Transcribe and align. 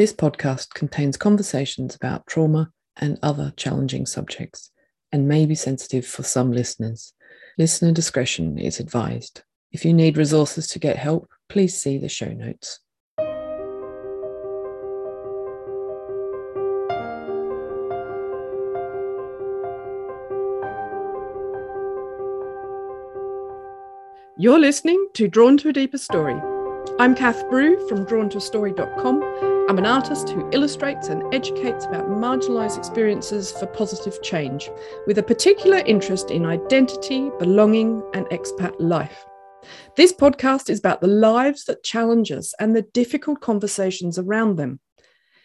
This 0.00 0.14
podcast 0.14 0.70
contains 0.70 1.18
conversations 1.18 1.94
about 1.94 2.26
trauma 2.26 2.72
and 2.96 3.18
other 3.22 3.52
challenging 3.58 4.06
subjects 4.06 4.70
and 5.12 5.28
may 5.28 5.44
be 5.44 5.54
sensitive 5.54 6.06
for 6.06 6.22
some 6.22 6.52
listeners. 6.52 7.12
Listener 7.58 7.92
discretion 7.92 8.56
is 8.56 8.80
advised. 8.80 9.42
If 9.72 9.84
you 9.84 9.92
need 9.92 10.16
resources 10.16 10.68
to 10.68 10.78
get 10.78 10.96
help, 10.96 11.28
please 11.50 11.78
see 11.78 11.98
the 11.98 12.08
show 12.08 12.30
notes. 12.30 12.80
You're 24.38 24.58
listening 24.58 25.08
to 25.12 25.28
Drawn 25.28 25.58
to 25.58 25.68
a 25.68 25.72
Deeper 25.74 25.98
Story. 25.98 26.40
I'm 26.98 27.14
Kath 27.14 27.50
Brew 27.50 27.86
from 27.86 28.06
drawntoastory.com. 28.06 29.49
I'm 29.70 29.78
an 29.78 29.86
artist 29.86 30.30
who 30.30 30.50
illustrates 30.50 31.10
and 31.10 31.32
educates 31.32 31.84
about 31.84 32.08
marginalised 32.08 32.76
experiences 32.76 33.52
for 33.52 33.66
positive 33.66 34.20
change, 34.20 34.68
with 35.06 35.18
a 35.18 35.22
particular 35.22 35.76
interest 35.86 36.32
in 36.32 36.44
identity, 36.44 37.30
belonging, 37.38 38.02
and 38.12 38.26
expat 38.30 38.74
life. 38.80 39.24
This 39.96 40.12
podcast 40.12 40.70
is 40.70 40.80
about 40.80 41.00
the 41.00 41.06
lives 41.06 41.66
that 41.66 41.84
challenge 41.84 42.32
us 42.32 42.52
and 42.58 42.74
the 42.74 42.82
difficult 42.82 43.42
conversations 43.42 44.18
around 44.18 44.56
them. 44.56 44.80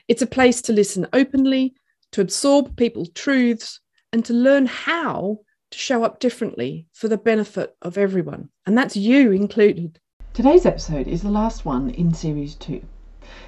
It's 0.07 0.23
a 0.23 0.25
place 0.25 0.59
to 0.63 0.73
listen 0.73 1.05
openly, 1.13 1.75
to 2.13 2.21
absorb 2.21 2.75
people's 2.77 3.11
truths, 3.11 3.79
and 4.11 4.25
to 4.25 4.33
learn 4.33 4.65
how 4.65 5.37
to 5.69 5.77
show 5.77 6.03
up 6.03 6.19
differently 6.19 6.87
for 6.93 7.07
the 7.07 7.17
benefit 7.19 7.75
of 7.83 7.99
everyone, 7.99 8.49
and 8.65 8.75
that's 8.75 8.97
you 8.97 9.33
included. 9.33 9.99
Today's 10.33 10.65
episode 10.65 11.07
is 11.07 11.21
the 11.21 11.29
last 11.29 11.63
one 11.63 11.91
in 11.91 12.11
series 12.11 12.55
two. 12.55 12.81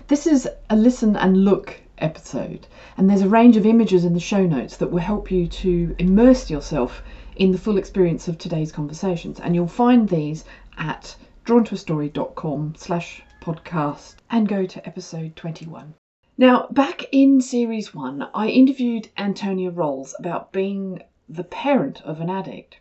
This 0.08 0.26
is 0.26 0.49
a 0.72 0.76
listen 0.76 1.16
and 1.16 1.45
look 1.45 1.81
episode, 1.99 2.66
and 2.98 3.08
there's 3.08 3.22
a 3.22 3.30
range 3.30 3.58
of 3.58 3.66
images 3.66 4.03
in 4.05 4.13
the 4.13 4.20
show 4.20 4.44
notes 4.48 4.76
that 4.77 4.90
will 4.90 4.97
help 4.97 5.30
you 5.30 5.47
to 5.47 5.95
immerse 6.00 6.50
yourself 6.50 7.03
in 7.36 7.52
the 7.52 7.59
full 7.59 7.78
experience 7.78 8.28
of 8.28 8.39
today's 8.39 8.72
conversations, 8.72 9.39
and 9.39 9.53
you'll 9.53 9.67
find 9.67 10.09
these 10.09 10.45
at 10.80 11.16
drawntoastory.com 11.45 12.73
slash 12.75 13.22
podcast 13.39 14.16
and 14.31 14.47
go 14.47 14.66
to 14.66 14.84
episode 14.88 15.36
21. 15.36 15.94
Now, 16.39 16.67
back 16.72 17.06
in 17.12 17.39
series 17.39 17.94
one, 17.94 18.28
I 18.34 18.47
interviewed 18.47 19.09
Antonia 19.16 19.69
Rolls 19.69 20.16
about 20.17 20.52
being 20.52 21.03
the 21.30 21.44
parent 21.44 22.02
of 22.02 22.19
an 22.19 22.31
addict. 22.31 22.80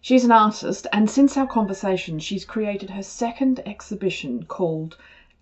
She's 0.00 0.24
an 0.24 0.32
artist, 0.32 0.86
and 0.92 1.08
since 1.08 1.36
our 1.36 1.46
conversation, 1.46 2.18
she's 2.18 2.44
created 2.44 2.90
her 2.90 3.02
second 3.02 3.60
exhibition 3.64 4.42
called 4.46 4.96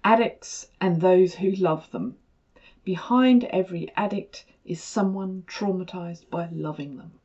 Addicts 0.04 0.66
and 0.80 1.00
Those 1.00 1.36
Who 1.36 1.52
Love 1.52 1.92
Them. 1.92 2.16
Behind 2.82 3.44
every 3.44 3.88
addict 3.96 4.44
is 4.64 4.82
someone 4.82 5.44
traumatized 5.46 6.28
by 6.28 6.48
loving 6.50 6.96
them. 6.96 7.20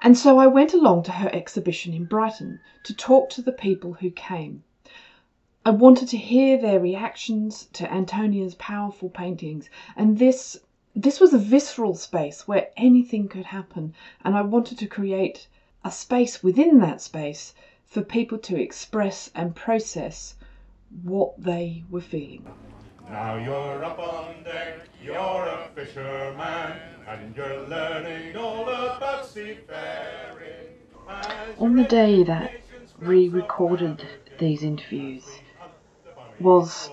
And 0.00 0.16
so 0.16 0.38
I 0.38 0.46
went 0.46 0.72
along 0.72 1.02
to 1.02 1.10
her 1.10 1.28
exhibition 1.32 1.92
in 1.92 2.04
Brighton 2.04 2.60
to 2.84 2.94
talk 2.94 3.28
to 3.30 3.42
the 3.42 3.50
people 3.50 3.94
who 3.94 4.10
came. 4.10 4.62
I 5.66 5.70
wanted 5.70 6.06
to 6.10 6.16
hear 6.16 6.56
their 6.56 6.78
reactions 6.78 7.66
to 7.72 7.92
Antonia's 7.92 8.54
powerful 8.54 9.08
paintings, 9.08 9.68
and 9.96 10.18
this 10.18 10.60
this 10.94 11.18
was 11.18 11.34
a 11.34 11.38
visceral 11.38 11.96
space 11.96 12.46
where 12.46 12.70
anything 12.76 13.26
could 13.26 13.46
happen, 13.46 13.94
and 14.24 14.36
I 14.36 14.42
wanted 14.42 14.78
to 14.78 14.86
create 14.86 15.48
a 15.82 15.90
space 15.90 16.40
within 16.40 16.78
that 16.78 17.00
space 17.00 17.52
for 17.84 18.02
people 18.02 18.38
to 18.38 18.60
express 18.60 19.28
and 19.34 19.56
process 19.56 20.36
what 21.02 21.34
they 21.42 21.84
were 21.90 22.00
feeling. 22.00 22.46
Now 23.08 23.36
you're 23.36 23.84
up 23.84 23.98
on 23.98 24.42
deck, 24.44 24.88
you're 25.02 25.14
a 25.14 25.68
fisherman, 25.74 26.78
and 27.06 27.36
you're 27.36 27.66
learning 27.68 28.36
all 28.36 28.68
about 28.68 29.26
seafaring. 29.26 30.68
On 31.58 31.76
the 31.76 31.84
day 31.84 32.22
that 32.22 32.52
we 33.02 33.28
recorded 33.28 34.06
these 34.38 34.62
interviews 34.62 35.24
was 36.40 36.90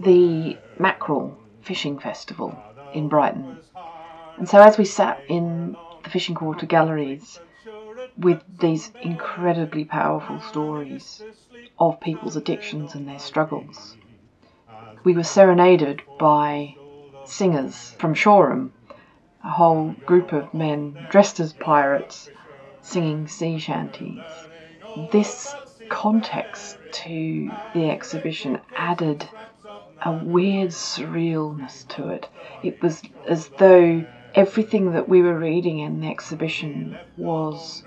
the 0.00 0.56
Mackerel 0.78 1.36
Fishing 1.62 1.98
Festival 1.98 2.56
in 2.94 3.08
Brighton. 3.08 3.58
And 4.36 4.48
so 4.48 4.60
as 4.62 4.78
we 4.78 4.84
sat 4.84 5.20
in 5.28 5.76
the 6.04 6.10
Fishing 6.10 6.34
Quarter 6.36 6.66
galleries 6.66 7.40
with 8.16 8.42
these 8.58 8.92
incredibly 9.02 9.84
powerful 9.84 10.40
stories 10.40 11.22
of 11.78 12.00
people's 12.00 12.36
addictions 12.36 12.94
and 12.94 13.08
their 13.08 13.18
struggles, 13.18 13.96
we 15.04 15.12
were 15.14 15.22
serenaded 15.24 16.02
by 16.18 16.74
singers 17.24 17.92
from 17.98 18.14
Shoreham, 18.14 18.72
a 19.44 19.50
whole 19.50 19.94
group 20.04 20.32
of 20.32 20.52
men 20.52 21.06
dressed 21.10 21.40
as 21.40 21.52
pirates 21.52 22.30
singing 22.82 23.28
sea 23.28 23.58
shanties. 23.58 24.48
This 25.12 25.54
context 25.88 26.78
to 26.92 27.50
the 27.74 27.90
exhibition 27.90 28.58
added 28.76 29.28
a 30.02 30.12
weird 30.12 30.70
surrealness 30.70 31.86
to 31.88 32.08
it. 32.08 32.28
It 32.62 32.82
was 32.82 33.02
as 33.26 33.48
though 33.58 34.04
everything 34.34 34.92
that 34.92 35.08
we 35.08 35.22
were 35.22 35.38
reading 35.38 35.78
in 35.80 36.00
the 36.00 36.08
exhibition 36.08 36.98
was 37.16 37.82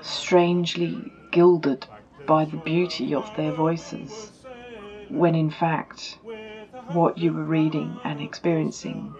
strangely 0.00 1.12
gilded 1.30 1.86
by 2.30 2.44
the 2.44 2.58
beauty 2.58 3.12
of 3.12 3.28
their 3.36 3.50
voices, 3.50 4.30
when 5.08 5.34
in 5.34 5.50
fact, 5.50 6.16
what 6.92 7.18
you 7.18 7.32
were 7.32 7.42
reading 7.42 7.98
and 8.04 8.20
experiencing 8.20 9.12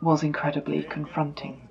was 0.00 0.22
incredibly 0.22 0.84
confronting. 0.84 1.68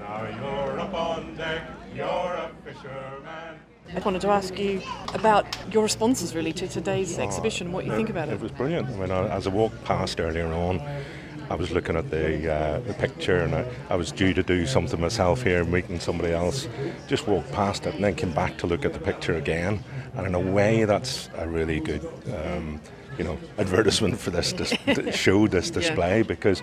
Now 0.00 0.26
you're 0.38 0.80
up 0.80 0.92
on 0.92 1.36
deck, 1.36 1.62
you're 1.94 2.06
a 2.06 2.50
fisherman. 2.64 3.60
I 3.94 4.00
wanted 4.00 4.22
to 4.22 4.30
ask 4.30 4.58
you 4.58 4.82
about 5.14 5.46
your 5.72 5.84
responses 5.84 6.34
really 6.34 6.52
to 6.54 6.66
today's 6.66 7.16
oh, 7.16 7.22
exhibition, 7.22 7.70
what 7.70 7.86
you 7.86 7.94
think 7.94 8.10
about 8.10 8.28
it. 8.28 8.32
It 8.32 8.40
was 8.40 8.50
brilliant. 8.50 8.88
I 8.88 8.96
mean, 8.96 9.12
as 9.12 9.46
I 9.46 9.50
walked 9.50 9.84
past 9.84 10.18
earlier 10.18 10.52
on, 10.52 10.82
I 11.48 11.54
was 11.54 11.70
looking 11.70 11.96
at 11.96 12.10
the 12.10 12.52
uh, 12.52 12.80
the 12.80 12.94
picture, 12.94 13.38
and 13.38 13.54
I, 13.54 13.66
I 13.90 13.96
was 13.96 14.10
due 14.12 14.34
to 14.34 14.42
do 14.42 14.66
something 14.66 15.00
myself 15.00 15.42
here, 15.42 15.64
meeting 15.64 16.00
somebody 16.00 16.32
else. 16.32 16.68
Just 17.06 17.26
walked 17.28 17.52
past 17.52 17.86
it, 17.86 17.94
and 17.94 18.02
then 18.02 18.14
came 18.14 18.32
back 18.32 18.58
to 18.58 18.66
look 18.66 18.84
at 18.84 18.92
the 18.92 18.98
picture 18.98 19.34
again. 19.34 19.84
And 20.14 20.26
in 20.26 20.34
a 20.34 20.40
way, 20.40 20.84
that's 20.84 21.28
a 21.36 21.48
really 21.48 21.80
good. 21.80 22.06
Um, 22.34 22.80
you 23.18 23.24
know, 23.24 23.38
advertisement 23.56 24.20
for 24.20 24.28
this 24.28 24.52
dis- 24.52 24.74
show, 25.16 25.46
this 25.46 25.70
display, 25.70 26.20
because 26.20 26.62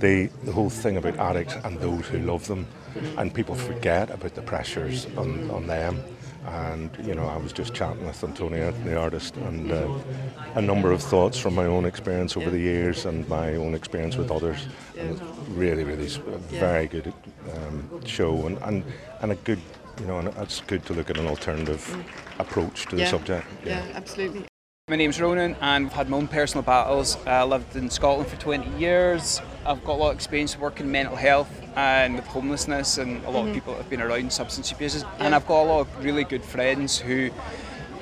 the 0.00 0.28
the 0.42 0.50
whole 0.50 0.70
thing 0.70 0.96
about 0.96 1.16
addicts 1.18 1.54
and 1.62 1.78
those 1.78 2.06
who 2.08 2.18
love 2.18 2.48
them, 2.48 2.66
and 3.18 3.32
people 3.32 3.54
forget 3.54 4.10
about 4.10 4.34
the 4.34 4.42
pressures 4.42 5.06
on, 5.16 5.48
on 5.50 5.68
them 5.68 6.02
and 6.46 6.90
you 7.04 7.14
know 7.14 7.26
I 7.26 7.36
was 7.36 7.52
just 7.52 7.74
chatting 7.74 8.06
with 8.06 8.22
Antonio, 8.24 8.72
the 8.84 8.96
artist, 8.96 9.36
and 9.36 9.70
uh, 9.72 9.88
a 10.54 10.60
number 10.62 10.92
of 10.92 11.02
thoughts 11.02 11.38
from 11.38 11.54
my 11.54 11.64
own 11.64 11.84
experience 11.84 12.36
over 12.36 12.50
the 12.50 12.58
years 12.58 13.06
and 13.06 13.26
my 13.28 13.54
own 13.54 13.74
experience 13.74 14.16
with 14.16 14.30
others. 14.30 14.66
And 14.98 15.20
really, 15.56 15.84
really 15.84 16.06
very 16.48 16.86
good 16.86 17.12
um, 17.54 17.88
show 18.04 18.46
and, 18.46 18.58
and 18.62 18.84
and 19.20 19.32
a 19.32 19.34
good, 19.36 19.58
you 20.00 20.06
know, 20.06 20.18
and 20.18 20.28
it's 20.38 20.60
good 20.60 20.84
to 20.86 20.94
look 20.94 21.10
at 21.10 21.18
an 21.18 21.26
alternative 21.26 21.82
approach 22.38 22.86
to 22.86 22.96
the 22.96 23.02
Yeah. 23.02 23.08
subject. 23.10 23.46
Yeah, 23.64 23.84
absolutely. 23.94 24.51
My 24.90 24.96
name's 24.96 25.20
Ronan, 25.20 25.54
and 25.60 25.86
I've 25.86 25.92
had 25.92 26.08
my 26.10 26.16
own 26.16 26.26
personal 26.26 26.64
battles. 26.64 27.16
I 27.24 27.44
lived 27.44 27.76
in 27.76 27.88
Scotland 27.88 28.28
for 28.28 28.34
20 28.34 28.68
years. 28.80 29.40
I've 29.64 29.82
got 29.84 29.92
a 29.92 30.00
lot 30.00 30.08
of 30.10 30.16
experience 30.16 30.58
working 30.58 30.86
in 30.86 30.92
mental 30.92 31.14
health 31.14 31.48
and 31.76 32.16
with 32.16 32.26
homelessness, 32.26 32.98
and 32.98 33.24
a 33.24 33.30
lot 33.30 33.46
of 33.46 33.54
people 33.54 33.76
have 33.76 33.88
been 33.88 34.02
around 34.02 34.32
substance 34.32 34.72
abusers. 34.72 35.04
And 35.20 35.36
I've 35.36 35.46
got 35.46 35.62
a 35.62 35.66
lot 35.68 35.80
of 35.82 36.04
really 36.04 36.24
good 36.24 36.44
friends 36.44 36.98
who 36.98 37.30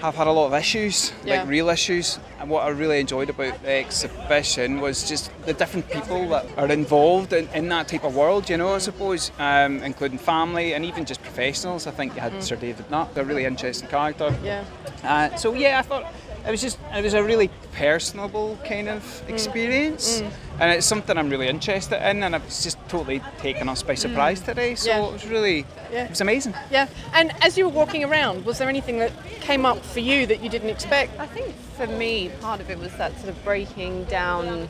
have 0.01 0.15
had 0.15 0.27
a 0.27 0.33
lot 0.33 0.47
of 0.47 0.55
issues, 0.55 1.13
Yeah. 1.23 1.41
like 1.41 1.51
real 1.51 1.69
issues. 1.69 2.19
And 2.41 2.49
what 2.49 2.65
I 2.65 2.71
really 2.71 2.99
enjoyed 2.99 3.29
about 3.29 3.63
the 3.63 3.73
exhibition 3.73 4.81
was 4.81 5.07
just 5.07 5.31
the 5.45 5.53
different 5.53 5.87
people 5.91 6.31
that 6.31 6.47
are 6.57 6.69
involved 6.73 7.35
in, 7.35 7.47
in 7.51 7.69
that 7.69 7.89
type 7.89 8.05
of 8.05 8.17
world, 8.17 8.49
you 8.49 8.57
know, 8.57 8.75
I 8.75 8.79
suppose, 8.79 9.33
um, 9.39 9.83
including 9.83 10.17
family 10.17 10.73
and 10.73 10.87
even 10.87 11.05
just 11.05 11.21
professionals. 11.23 11.87
I 11.87 11.91
think 11.91 12.15
you 12.15 12.23
had 12.23 12.43
Sir 12.43 12.57
David 12.57 12.91
Nutt, 12.91 13.15
a 13.19 13.23
really 13.25 13.45
interesting 13.45 13.87
character. 13.91 14.35
Yeah. 14.43 14.65
Uh, 15.05 15.37
so 15.37 15.53
yeah, 15.53 15.81
I 15.81 15.83
thought 15.83 16.11
it 16.47 16.51
was 16.51 16.61
just 16.61 16.79
it 16.95 17.05
was 17.05 17.15
a 17.15 17.23
really 17.23 17.51
personable 17.73 18.59
kind 18.65 18.89
of 18.89 19.23
experience, 19.29 20.21
mm. 20.21 20.27
Mm. 20.27 20.33
and 20.61 20.73
it's 20.73 20.87
something 20.87 21.17
I'm 21.17 21.31
really 21.31 21.49
interested 21.49 22.01
in, 22.09 22.23
and 22.23 22.35
it's 22.35 22.63
just 22.63 22.79
totally 22.89 23.21
taken 23.39 23.69
us 23.69 23.83
by 23.83 23.95
mm. 23.95 23.99
surprise 23.99 24.41
today. 24.41 24.75
So 24.75 24.91
Yeah. 24.91 25.07
it 25.07 25.13
was 25.13 25.27
really 25.27 25.67
Yeah. 25.93 26.05
it 26.05 26.11
was 26.11 26.21
amazing. 26.21 26.55
Yeah. 26.71 26.89
And 27.15 27.33
as 27.43 27.59
you 27.59 27.65
were 27.65 27.73
walking 27.73 28.05
around, 28.05 28.45
was 28.45 28.59
there 28.59 28.69
anything 28.69 28.99
that 28.99 29.13
came 29.41 29.67
up 29.67 29.85
for 29.85 30.01
you 30.01 30.27
that 30.27 30.43
you 30.43 30.49
didn't 30.49 30.71
expect? 30.71 31.19
I 31.19 31.27
think 31.27 31.55
for 31.77 31.87
me, 31.87 32.31
part 32.41 32.61
of 32.61 32.71
it 32.71 32.79
was 32.79 32.93
that 32.97 33.17
sort 33.19 33.29
of 33.31 33.45
breaking 33.45 34.05
down 34.05 34.69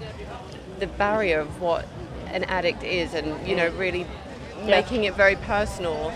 the 0.78 0.86
barrier 0.86 1.40
of 1.40 1.60
what 1.60 1.86
an 2.32 2.44
addict 2.44 2.82
is 2.84 3.14
and, 3.14 3.46
you 3.46 3.56
know, 3.56 3.68
really 3.70 4.06
making 4.64 5.04
it 5.04 5.14
very 5.14 5.36
personal. 5.36 6.12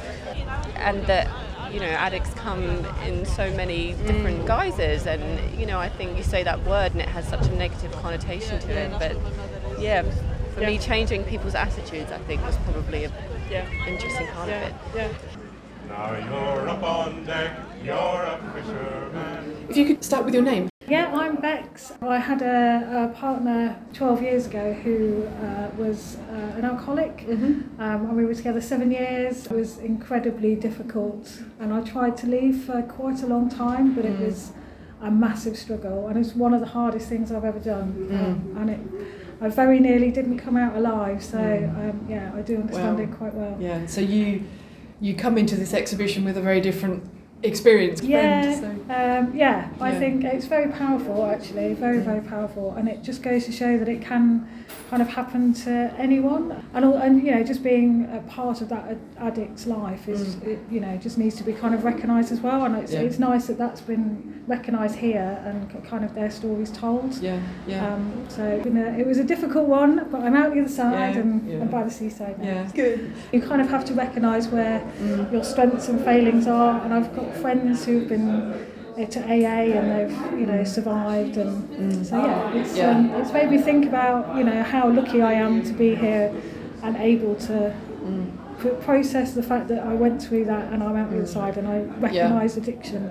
And 0.76 1.04
that 1.06 1.28
you 1.74 1.80
know, 1.80 1.86
addicts 1.86 2.32
come 2.34 2.62
in 3.04 3.26
so 3.26 3.50
many 3.56 3.94
different 4.06 4.42
mm. 4.42 4.46
guises, 4.46 5.06
and 5.06 5.58
you 5.58 5.66
know, 5.66 5.80
I 5.80 5.88
think 5.88 6.16
you 6.16 6.22
say 6.22 6.44
that 6.44 6.62
word 6.64 6.92
and 6.92 7.00
it 7.00 7.08
has 7.08 7.26
such 7.26 7.46
a 7.48 7.52
negative 7.56 7.90
connotation 8.00 8.60
to 8.60 8.70
it. 8.70 8.92
But 8.92 9.16
yeah, 9.80 10.02
for 10.54 10.60
me, 10.60 10.78
changing 10.78 11.24
people's 11.24 11.56
attitudes, 11.56 12.12
I 12.12 12.18
think, 12.18 12.42
was 12.46 12.56
probably 12.58 13.04
a 13.04 13.12
Yeah. 13.50 13.66
interesting 13.88 14.28
part 14.28 14.48
of 14.48 14.54
it. 14.54 14.74
Yeah. 14.94 15.08
Now 15.88 16.14
you're 16.14 16.68
up 16.68 16.82
on 16.82 17.24
deck, 17.24 17.58
you're 17.82 17.94
a 17.94 18.38
fisherman. 18.54 19.66
If 19.68 19.76
you 19.76 19.86
could 19.86 20.04
start 20.04 20.24
with 20.24 20.34
your 20.34 20.44
name. 20.44 20.68
Yeah, 20.86 21.10
I'm 21.14 21.36
Bex. 21.36 21.92
I 22.02 22.18
had 22.18 22.42
a, 22.42 23.10
a 23.10 23.18
partner 23.18 23.80
12 23.94 24.22
years 24.22 24.46
ago 24.46 24.74
who 24.74 25.24
uh, 25.42 25.70
was 25.78 26.16
uh, 26.30 26.58
an 26.58 26.64
alcoholic, 26.64 27.24
um, 27.28 27.70
and 27.78 28.16
we 28.16 28.24
were 28.26 28.34
together 28.34 28.60
seven 28.60 28.90
years. 28.90 29.46
It 29.46 29.52
was 29.52 29.78
incredibly 29.78 30.54
difficult, 30.54 31.40
and 31.58 31.72
I 31.72 31.80
tried 31.80 32.18
to 32.18 32.26
leave 32.26 32.64
for 32.64 32.82
quite 32.82 33.22
a 33.22 33.26
long 33.26 33.48
time, 33.48 33.94
but 33.94 34.04
it 34.04 34.18
was 34.18 34.52
a 35.00 35.10
massive 35.10 35.56
struggle, 35.56 36.08
and 36.08 36.18
it's 36.18 36.34
one 36.34 36.52
of 36.52 36.60
the 36.60 36.66
hardest 36.66 37.08
things 37.08 37.32
I've 37.32 37.44
ever 37.44 37.58
done. 37.60 38.08
Um, 38.10 38.56
and 38.60 38.70
it, 38.70 38.80
I 39.40 39.48
very 39.48 39.80
nearly 39.80 40.10
didn't 40.10 40.38
come 40.38 40.56
out 40.56 40.76
alive, 40.76 41.24
so 41.24 41.38
um, 41.38 42.06
yeah, 42.10 42.30
I 42.36 42.42
do 42.42 42.56
understand 42.56 42.98
Wow. 42.98 43.04
it 43.04 43.10
quite 43.12 43.34
well. 43.34 43.56
Yeah. 43.58 43.86
So 43.86 44.00
you 44.02 44.42
you 45.00 45.14
come 45.14 45.36
into 45.38 45.56
this 45.56 45.72
exhibition 45.74 46.24
with 46.24 46.36
a 46.36 46.40
very 46.40 46.60
different 46.60 47.02
experience. 47.44 48.02
Yeah, 48.02 48.58
friend, 48.58 48.84
so- 48.88 48.94
um, 48.94 49.32
yeah, 49.36 49.68
I 49.80 49.92
Yeah. 49.92 49.98
think 49.98 50.24
it's 50.24 50.46
very 50.46 50.70
powerful 50.72 51.24
actually, 51.26 51.74
very, 51.74 51.98
very 51.98 52.20
powerful, 52.20 52.74
and 52.76 52.88
it 52.88 53.02
just 53.02 53.22
goes 53.22 53.44
to 53.46 53.52
show 53.52 53.76
that 53.78 53.88
it 53.88 54.00
can 54.00 54.46
kind 54.90 55.02
of 55.02 55.08
happen 55.08 55.52
to 55.52 55.92
anyone, 55.98 56.62
and 56.74 56.84
and 56.84 57.22
you 57.24 57.30
know, 57.34 57.42
just 57.42 57.62
being 57.62 58.08
a 58.12 58.20
part 58.30 58.60
of 58.60 58.68
that 58.68 58.96
addict's 59.18 59.66
life 59.66 60.08
is, 60.08 60.36
it, 60.42 60.58
you 60.70 60.80
know, 60.80 60.96
just 60.96 61.18
needs 61.18 61.34
to 61.36 61.42
be 61.44 61.52
kind 61.52 61.74
of 61.74 61.84
recognised 61.84 62.30
as 62.32 62.40
well, 62.40 62.64
and 62.64 62.76
it's, 62.76 62.92
Yeah. 62.92 63.00
it's 63.00 63.18
nice 63.18 63.46
that 63.46 63.58
that's 63.58 63.80
been 63.80 64.42
recognised 64.46 64.96
here 64.96 65.38
and 65.46 65.84
kind 65.86 66.04
of 66.04 66.14
their 66.14 66.30
stories 66.30 66.70
told. 66.70 67.16
Yeah. 67.20 67.38
Yeah. 67.66 67.86
Um, 67.94 68.12
so 68.28 68.42
it's 68.44 68.64
been 68.64 68.76
a- 68.76 68.96
it 68.98 69.06
was 69.06 69.18
a 69.18 69.24
difficult 69.24 69.66
one, 69.68 70.06
but 70.10 70.22
I'm 70.22 70.36
out 70.36 70.52
the 70.54 70.60
other 70.60 70.68
side 70.68 71.14
Yeah, 71.14 71.20
and, 71.22 71.48
yeah. 71.48 71.56
and 71.62 71.70
by 71.70 71.82
the 71.82 71.90
seaside 71.90 72.38
now. 72.38 72.44
yeah. 72.44 72.68
Good. 72.74 73.10
You 73.32 73.40
kind 73.40 73.60
of 73.62 73.70
have 73.70 73.84
to 73.86 73.94
recognise 73.94 74.48
where 74.48 74.82
your 75.32 75.42
strengths 75.44 75.88
and 75.88 76.00
failings 76.02 76.46
are. 76.46 76.82
And 76.84 76.92
I've 76.92 77.14
got 77.16 77.33
friends 77.34 77.84
who've 77.84 78.08
been 78.08 78.66
to 78.96 79.20
AA 79.20 79.76
and 79.76 79.90
they've, 79.90 80.40
you 80.40 80.46
know, 80.46 80.62
survived. 80.64 81.36
And 81.36 81.68
mm. 81.70 82.04
so 82.04 82.24
yeah, 82.24 82.54
it's 82.54 82.76
Yeah. 82.76 82.90
Um, 82.90 83.10
it's 83.10 83.32
made 83.32 83.50
me 83.50 83.58
think 83.58 83.86
about, 83.86 84.36
you 84.36 84.44
know, 84.44 84.62
how 84.62 84.88
lucky 84.88 85.20
I 85.20 85.32
am 85.32 85.62
to 85.64 85.72
be 85.72 85.94
here 85.94 86.32
and 86.82 86.96
able 86.96 87.34
to 87.36 87.74
mm. 88.02 88.58
pr- 88.58 88.68
process 88.84 89.34
the 89.34 89.42
fact 89.42 89.68
that 89.68 89.84
I 89.84 89.94
went 89.94 90.22
through 90.22 90.44
that 90.46 90.72
and 90.72 90.82
I'm 90.82 90.96
out 90.96 91.10
the 91.10 91.16
other 91.16 91.26
mm. 91.26 91.28
side 91.28 91.58
and 91.58 91.66
I 91.66 91.80
recognise 92.00 92.56
addiction. 92.56 93.10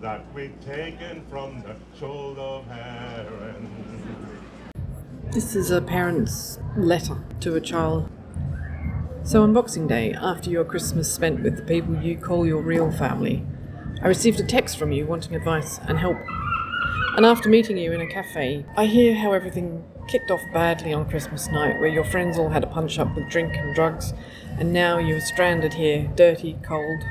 That 0.00 0.24
we've 0.34 0.60
taken 0.60 1.24
from 1.30 1.62
the 1.62 1.76
shoal 1.98 2.38
of 2.38 2.66
herring. 2.66 3.70
This 5.30 5.54
is 5.54 5.70
a 5.70 5.80
parent's 5.80 6.58
letter 6.76 7.24
to 7.40 7.54
a 7.54 7.60
child. 7.60 8.10
So 9.24 9.44
on 9.44 9.52
Boxing 9.52 9.86
Day, 9.86 10.12
after 10.14 10.50
your 10.50 10.64
Christmas 10.64 11.10
spent 11.10 11.44
with 11.44 11.56
the 11.56 11.62
people 11.62 11.94
you 12.02 12.16
call 12.16 12.44
your 12.44 12.60
real 12.60 12.90
family, 12.90 13.46
I 14.02 14.08
received 14.08 14.40
a 14.40 14.44
text 14.44 14.76
from 14.76 14.90
you 14.90 15.06
wanting 15.06 15.36
advice 15.36 15.78
and 15.86 15.96
help. 15.96 16.16
And 17.16 17.24
after 17.24 17.48
meeting 17.48 17.78
you 17.78 17.92
in 17.92 18.00
a 18.00 18.06
cafe, 18.08 18.66
I 18.76 18.86
hear 18.86 19.14
how 19.14 19.32
everything 19.32 19.84
kicked 20.08 20.32
off 20.32 20.40
badly 20.52 20.92
on 20.92 21.08
Christmas 21.08 21.46
night, 21.46 21.78
where 21.78 21.88
your 21.88 22.02
friends 22.02 22.36
all 22.36 22.48
had 22.48 22.64
a 22.64 22.66
punch 22.66 22.98
up 22.98 23.14
with 23.14 23.28
drink 23.30 23.54
and 23.54 23.72
drugs, 23.76 24.12
and 24.58 24.72
now 24.72 24.98
you 24.98 25.14
are 25.14 25.20
stranded 25.20 25.74
here, 25.74 26.10
dirty, 26.16 26.58
cold, 26.64 27.04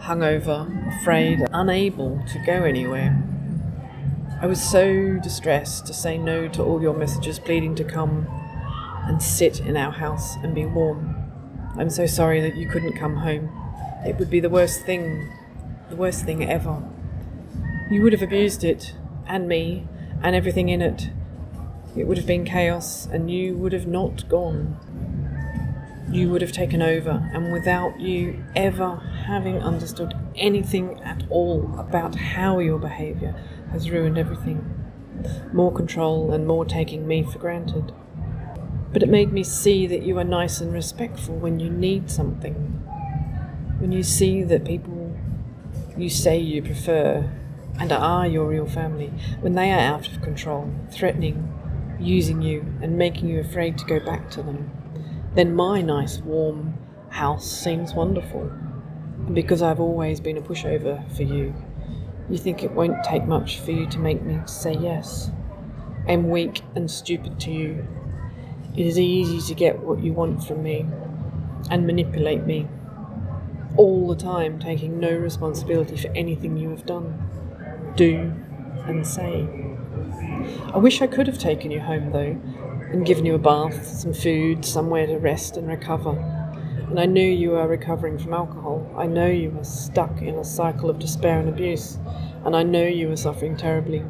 hungover, 0.00 0.66
afraid, 1.00 1.38
unable 1.52 2.20
to 2.32 2.38
go 2.44 2.64
anywhere. 2.64 3.16
I 4.42 4.46
was 4.46 4.60
so 4.60 5.18
distressed 5.22 5.86
to 5.86 5.94
say 5.94 6.18
no 6.18 6.48
to 6.48 6.64
all 6.64 6.82
your 6.82 6.94
messages 6.94 7.38
pleading 7.38 7.76
to 7.76 7.84
come 7.84 8.26
and 9.04 9.22
sit 9.22 9.60
in 9.60 9.76
our 9.76 9.92
house 9.92 10.34
and 10.42 10.52
be 10.52 10.66
warm. 10.66 11.13
I'm 11.76 11.90
so 11.90 12.06
sorry 12.06 12.40
that 12.40 12.54
you 12.54 12.68
couldn't 12.68 12.92
come 12.92 13.16
home. 13.16 13.50
It 14.06 14.16
would 14.18 14.30
be 14.30 14.38
the 14.38 14.48
worst 14.48 14.82
thing, 14.82 15.28
the 15.90 15.96
worst 15.96 16.24
thing 16.24 16.48
ever. 16.48 16.80
You 17.90 18.02
would 18.02 18.12
have 18.12 18.22
abused 18.22 18.62
it, 18.62 18.94
and 19.26 19.48
me, 19.48 19.88
and 20.22 20.36
everything 20.36 20.68
in 20.68 20.80
it. 20.80 21.10
It 21.96 22.06
would 22.06 22.16
have 22.16 22.28
been 22.28 22.44
chaos, 22.44 23.06
and 23.06 23.28
you 23.28 23.56
would 23.56 23.72
have 23.72 23.88
not 23.88 24.28
gone. 24.28 24.78
You 26.10 26.30
would 26.30 26.42
have 26.42 26.52
taken 26.52 26.80
over, 26.80 27.28
and 27.32 27.52
without 27.52 27.98
you 27.98 28.44
ever 28.54 28.96
having 29.26 29.60
understood 29.60 30.14
anything 30.36 31.00
at 31.02 31.24
all 31.28 31.74
about 31.76 32.14
how 32.14 32.60
your 32.60 32.78
behaviour 32.78 33.34
has 33.72 33.90
ruined 33.90 34.16
everything. 34.16 34.64
More 35.52 35.72
control 35.72 36.32
and 36.32 36.46
more 36.46 36.64
taking 36.64 37.04
me 37.06 37.24
for 37.24 37.40
granted. 37.40 37.92
But 38.94 39.02
it 39.02 39.10
made 39.10 39.32
me 39.32 39.42
see 39.42 39.86
that 39.88 40.04
you 40.04 40.18
are 40.18 40.24
nice 40.24 40.60
and 40.60 40.72
respectful 40.72 41.34
when 41.34 41.60
you 41.60 41.68
need 41.68 42.10
something. 42.10 42.54
When 43.78 43.92
you 43.92 44.02
see 44.02 44.42
that 44.44 44.64
people 44.64 45.04
you 45.96 46.08
say 46.08 46.38
you 46.38 46.62
prefer 46.62 47.30
and 47.78 47.92
are 47.92 48.26
your 48.26 48.46
real 48.46 48.66
family, 48.66 49.12
when 49.40 49.54
they 49.54 49.72
are 49.72 49.80
out 49.80 50.08
of 50.08 50.22
control, 50.22 50.72
threatening, 50.90 51.52
using 52.00 52.40
you, 52.40 52.60
and 52.82 52.96
making 52.96 53.28
you 53.28 53.40
afraid 53.40 53.78
to 53.78 53.84
go 53.84 53.98
back 53.98 54.30
to 54.30 54.42
them, 54.42 54.70
then 55.34 55.54
my 55.54 55.82
nice, 55.82 56.18
warm 56.18 56.74
house 57.10 57.50
seems 57.50 57.94
wonderful. 57.94 58.42
And 59.26 59.34
because 59.34 59.62
I've 59.62 59.80
always 59.80 60.20
been 60.20 60.36
a 60.36 60.42
pushover 60.42 61.04
for 61.16 61.24
you, 61.24 61.54
you 62.30 62.38
think 62.38 62.62
it 62.62 62.70
won't 62.70 63.02
take 63.04 63.24
much 63.24 63.58
for 63.58 63.72
you 63.72 63.88
to 63.88 63.98
make 63.98 64.22
me 64.22 64.38
say 64.46 64.74
yes. 64.74 65.30
I'm 66.08 66.30
weak 66.30 66.62
and 66.74 66.90
stupid 66.90 67.40
to 67.40 67.50
you. 67.50 67.86
It 68.76 68.86
is 68.86 68.98
easy 68.98 69.40
to 69.40 69.54
get 69.54 69.84
what 69.84 70.02
you 70.02 70.12
want 70.12 70.42
from 70.42 70.64
me 70.64 70.84
and 71.70 71.86
manipulate 71.86 72.44
me. 72.44 72.66
All 73.76 74.08
the 74.08 74.16
time, 74.16 74.58
taking 74.58 74.98
no 74.98 75.12
responsibility 75.16 75.96
for 75.96 76.08
anything 76.08 76.56
you 76.56 76.70
have 76.70 76.84
done, 76.84 77.92
do, 77.94 78.32
and 78.84 79.06
say. 79.06 79.48
I 80.72 80.78
wish 80.78 81.00
I 81.00 81.06
could 81.06 81.28
have 81.28 81.38
taken 81.38 81.70
you 81.70 81.78
home, 81.78 82.10
though, 82.10 82.36
and 82.90 83.06
given 83.06 83.24
you 83.24 83.36
a 83.36 83.38
bath, 83.38 83.86
some 83.86 84.12
food, 84.12 84.64
somewhere 84.64 85.06
to 85.06 85.18
rest 85.18 85.56
and 85.56 85.68
recover. 85.68 86.18
And 86.88 86.98
I 86.98 87.06
knew 87.06 87.24
you 87.24 87.50
were 87.50 87.68
recovering 87.68 88.18
from 88.18 88.34
alcohol. 88.34 88.92
I 88.96 89.06
know 89.06 89.28
you 89.28 89.50
were 89.50 89.62
stuck 89.62 90.20
in 90.20 90.34
a 90.34 90.44
cycle 90.44 90.90
of 90.90 90.98
despair 90.98 91.38
and 91.38 91.48
abuse. 91.48 91.98
And 92.44 92.56
I 92.56 92.64
know 92.64 92.84
you 92.84 93.08
were 93.08 93.16
suffering 93.16 93.56
terribly. 93.56 94.04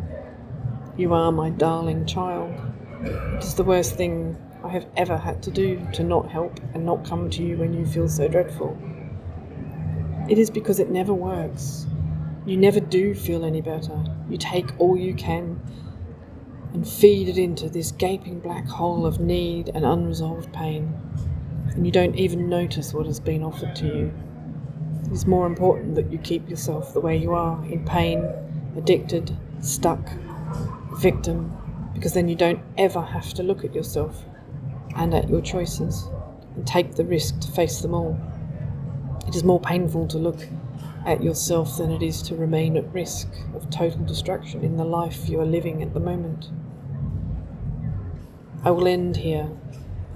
You 0.97 1.13
are 1.13 1.31
my 1.31 1.51
darling 1.51 2.07
child. 2.07 2.55
It 3.03 3.45
is 3.45 3.55
the 3.55 3.65
worst 3.65 3.97
thing 3.97 4.39
I 4.65 4.71
have 4.71 4.87
ever 4.97 5.19
had 5.19 5.43
to 5.43 5.51
do 5.51 5.87
to 5.93 6.03
not 6.03 6.31
help 6.31 6.59
and 6.73 6.87
not 6.87 7.05
come 7.05 7.29
to 7.29 7.43
you 7.43 7.59
when 7.59 7.75
you 7.75 7.85
feel 7.85 8.09
so 8.09 8.29
dreadful. 8.29 8.75
It 10.27 10.39
is 10.39 10.49
because 10.49 10.81
it 10.81 10.89
never 10.89 11.13
works. 11.13 11.87
You 12.47 12.57
never 12.57 12.81
do 12.81 13.15
feel 13.15 13.45
any 13.45 13.61
better. 13.61 14.03
You 14.31 14.39
take 14.39 14.81
all 14.81 14.97
you 14.97 15.13
can 15.13 15.61
and 16.73 16.89
feed 16.89 17.29
it 17.29 17.37
into 17.37 17.69
this 17.69 17.93
gaping 17.93 18.41
black 18.41 18.67
hole 18.67 19.05
of 19.05 19.21
need 19.21 19.71
and 19.75 19.85
unresolved 19.85 20.51
pain. 20.55 20.95
And 21.75 21.85
you 21.85 21.93
don't 21.93 22.17
even 22.17 22.49
notice 22.49 22.95
what 22.95 23.05
has 23.05 23.21
been 23.21 23.43
offered 23.43 23.77
to 23.77 23.87
you. 23.87 24.15
It 25.05 25.13
is 25.13 25.27
more 25.27 25.47
important 25.47 25.95
that 25.97 26.11
you 26.11 26.17
keep 26.17 26.49
yourself 26.49 26.95
the 26.95 27.01
way 27.01 27.19
you 27.19 27.35
are 27.35 27.63
in 27.67 27.85
pain, 27.85 28.27
addicted, 28.79 29.37
stuck, 29.61 30.09
victim, 30.95 31.55
because 31.93 32.15
then 32.15 32.29
you 32.29 32.35
don't 32.35 32.61
ever 32.79 33.03
have 33.03 33.35
to 33.35 33.43
look 33.43 33.63
at 33.63 33.75
yourself 33.75 34.25
and 34.97 35.15
at 35.15 35.29
your 35.29 35.41
choices 35.41 36.09
and 36.55 36.67
take 36.67 36.95
the 36.95 37.05
risk 37.05 37.41
to 37.41 37.51
face 37.51 37.81
them 37.81 37.95
all. 37.95 38.19
It 39.27 39.35
is 39.35 39.45
more 39.45 39.61
painful 39.61 40.07
to 40.09 40.19
look 40.19 40.47
at 41.07 41.23
yourself 41.23 41.77
than 41.77 41.91
it 41.91 42.03
is 42.03 42.23
to 42.23 42.37
remain 42.37 42.77
at 42.77 42.93
risk 42.93 43.29
of 43.55 43.69
total 43.71 44.05
destruction 44.05 44.63
in 44.63 44.77
the 44.77 44.85
life 44.85 45.29
you 45.29 45.41
are 45.41 45.47
living 45.47 45.83
at 45.83 45.93
the 45.93 46.01
moment. 46.01 46.51
I 48.65 48.71
will 48.71 48.87
end 48.87 49.19
here. 49.19 49.51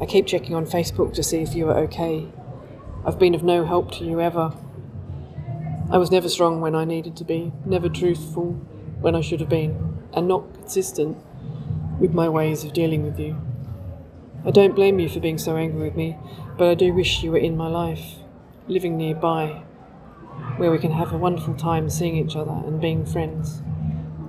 I 0.00 0.06
keep 0.06 0.26
checking 0.26 0.54
on 0.54 0.64
Facebook 0.64 1.12
to 1.14 1.22
see 1.22 1.38
if 1.38 1.54
you 1.54 1.68
are 1.68 1.78
okay. 1.80 2.28
I've 3.04 3.18
been 3.18 3.34
of 3.34 3.42
no 3.42 3.64
help 3.64 3.92
to 3.92 4.04
you 4.04 4.20
ever. 4.20 4.54
I 5.90 5.98
was 5.98 6.10
never 6.10 6.28
strong 6.28 6.60
when 6.60 6.74
I 6.74 6.84
needed 6.84 7.16
to 7.16 7.24
be, 7.24 7.52
never 7.64 7.88
truthful 7.88 8.52
when 9.00 9.14
I 9.14 9.20
should 9.20 9.40
have 9.40 9.48
been, 9.48 10.02
and 10.12 10.28
not 10.28 10.54
consistent 10.54 11.16
with 11.98 12.12
my 12.12 12.28
ways 12.28 12.64
of 12.64 12.72
dealing 12.72 13.02
with 13.02 13.18
you. 13.18 13.36
I 14.48 14.50
don't 14.50 14.74
blame 14.74 14.98
you 14.98 15.10
for 15.10 15.20
being 15.20 15.36
so 15.36 15.58
angry 15.58 15.82
with 15.82 15.94
me, 15.94 16.16
but 16.56 16.68
I 16.68 16.74
do 16.74 16.94
wish 16.94 17.22
you 17.22 17.32
were 17.32 17.36
in 17.36 17.54
my 17.54 17.68
life, 17.68 18.14
living 18.66 18.96
nearby, 18.96 19.62
where 20.56 20.70
we 20.70 20.78
can 20.78 20.90
have 20.90 21.12
a 21.12 21.18
wonderful 21.18 21.52
time 21.52 21.90
seeing 21.90 22.16
each 22.16 22.34
other 22.34 22.52
and 22.66 22.80
being 22.80 23.04
friends. 23.04 23.60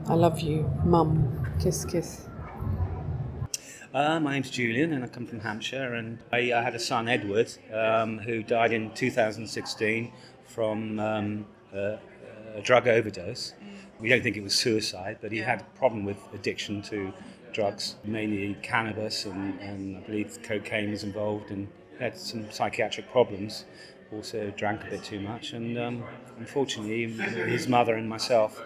I 0.10 0.16
love 0.16 0.42
you, 0.42 0.70
Mum. 0.84 1.48
Kiss, 1.62 1.86
kiss. 1.86 2.28
Uh, 3.94 4.20
my 4.20 4.34
name's 4.34 4.50
Julian, 4.50 4.92
and 4.92 5.06
I 5.06 5.08
come 5.08 5.26
from 5.26 5.40
Hampshire. 5.40 5.94
And 5.94 6.20
I, 6.34 6.52
I 6.52 6.64
had 6.64 6.76
a 6.76 6.80
son, 6.80 7.08
Edward, 7.08 7.54
um, 7.74 8.20
who 8.20 8.44
died 8.44 8.74
in 8.74 8.92
2016 8.92 10.12
from 10.44 11.00
um, 11.00 11.46
a, 11.74 11.98
a 12.56 12.62
drug 12.62 12.90
overdose. 12.90 13.54
We 14.02 14.10
don't 14.10 14.22
think 14.22 14.36
it 14.36 14.44
was 14.44 14.54
suicide, 14.54 15.20
but 15.22 15.32
he 15.32 15.38
had 15.38 15.62
a 15.62 15.78
problem 15.78 16.04
with 16.04 16.18
addiction 16.34 16.82
to 16.84 17.14
drugs, 17.54 17.96
mainly 18.04 18.56
cannabis, 18.62 19.26
and, 19.26 19.60
and 19.60 19.98
I 19.98 20.00
believe 20.02 20.40
cocaine 20.44 20.92
was 20.92 21.04
involved, 21.04 21.52
and 21.52 21.68
had 22.00 22.18
some 22.18 22.50
psychiatric 22.52 23.12
problems. 23.12 23.66
Also 24.12 24.52
drank 24.58 24.84
a 24.86 24.90
bit 24.90 25.04
too 25.04 25.20
much, 25.20 25.54
and 25.54 25.78
um, 25.78 26.04
unfortunately, 26.40 27.08
his 27.48 27.68
mother 27.68 27.94
and 27.94 28.10
myself 28.10 28.60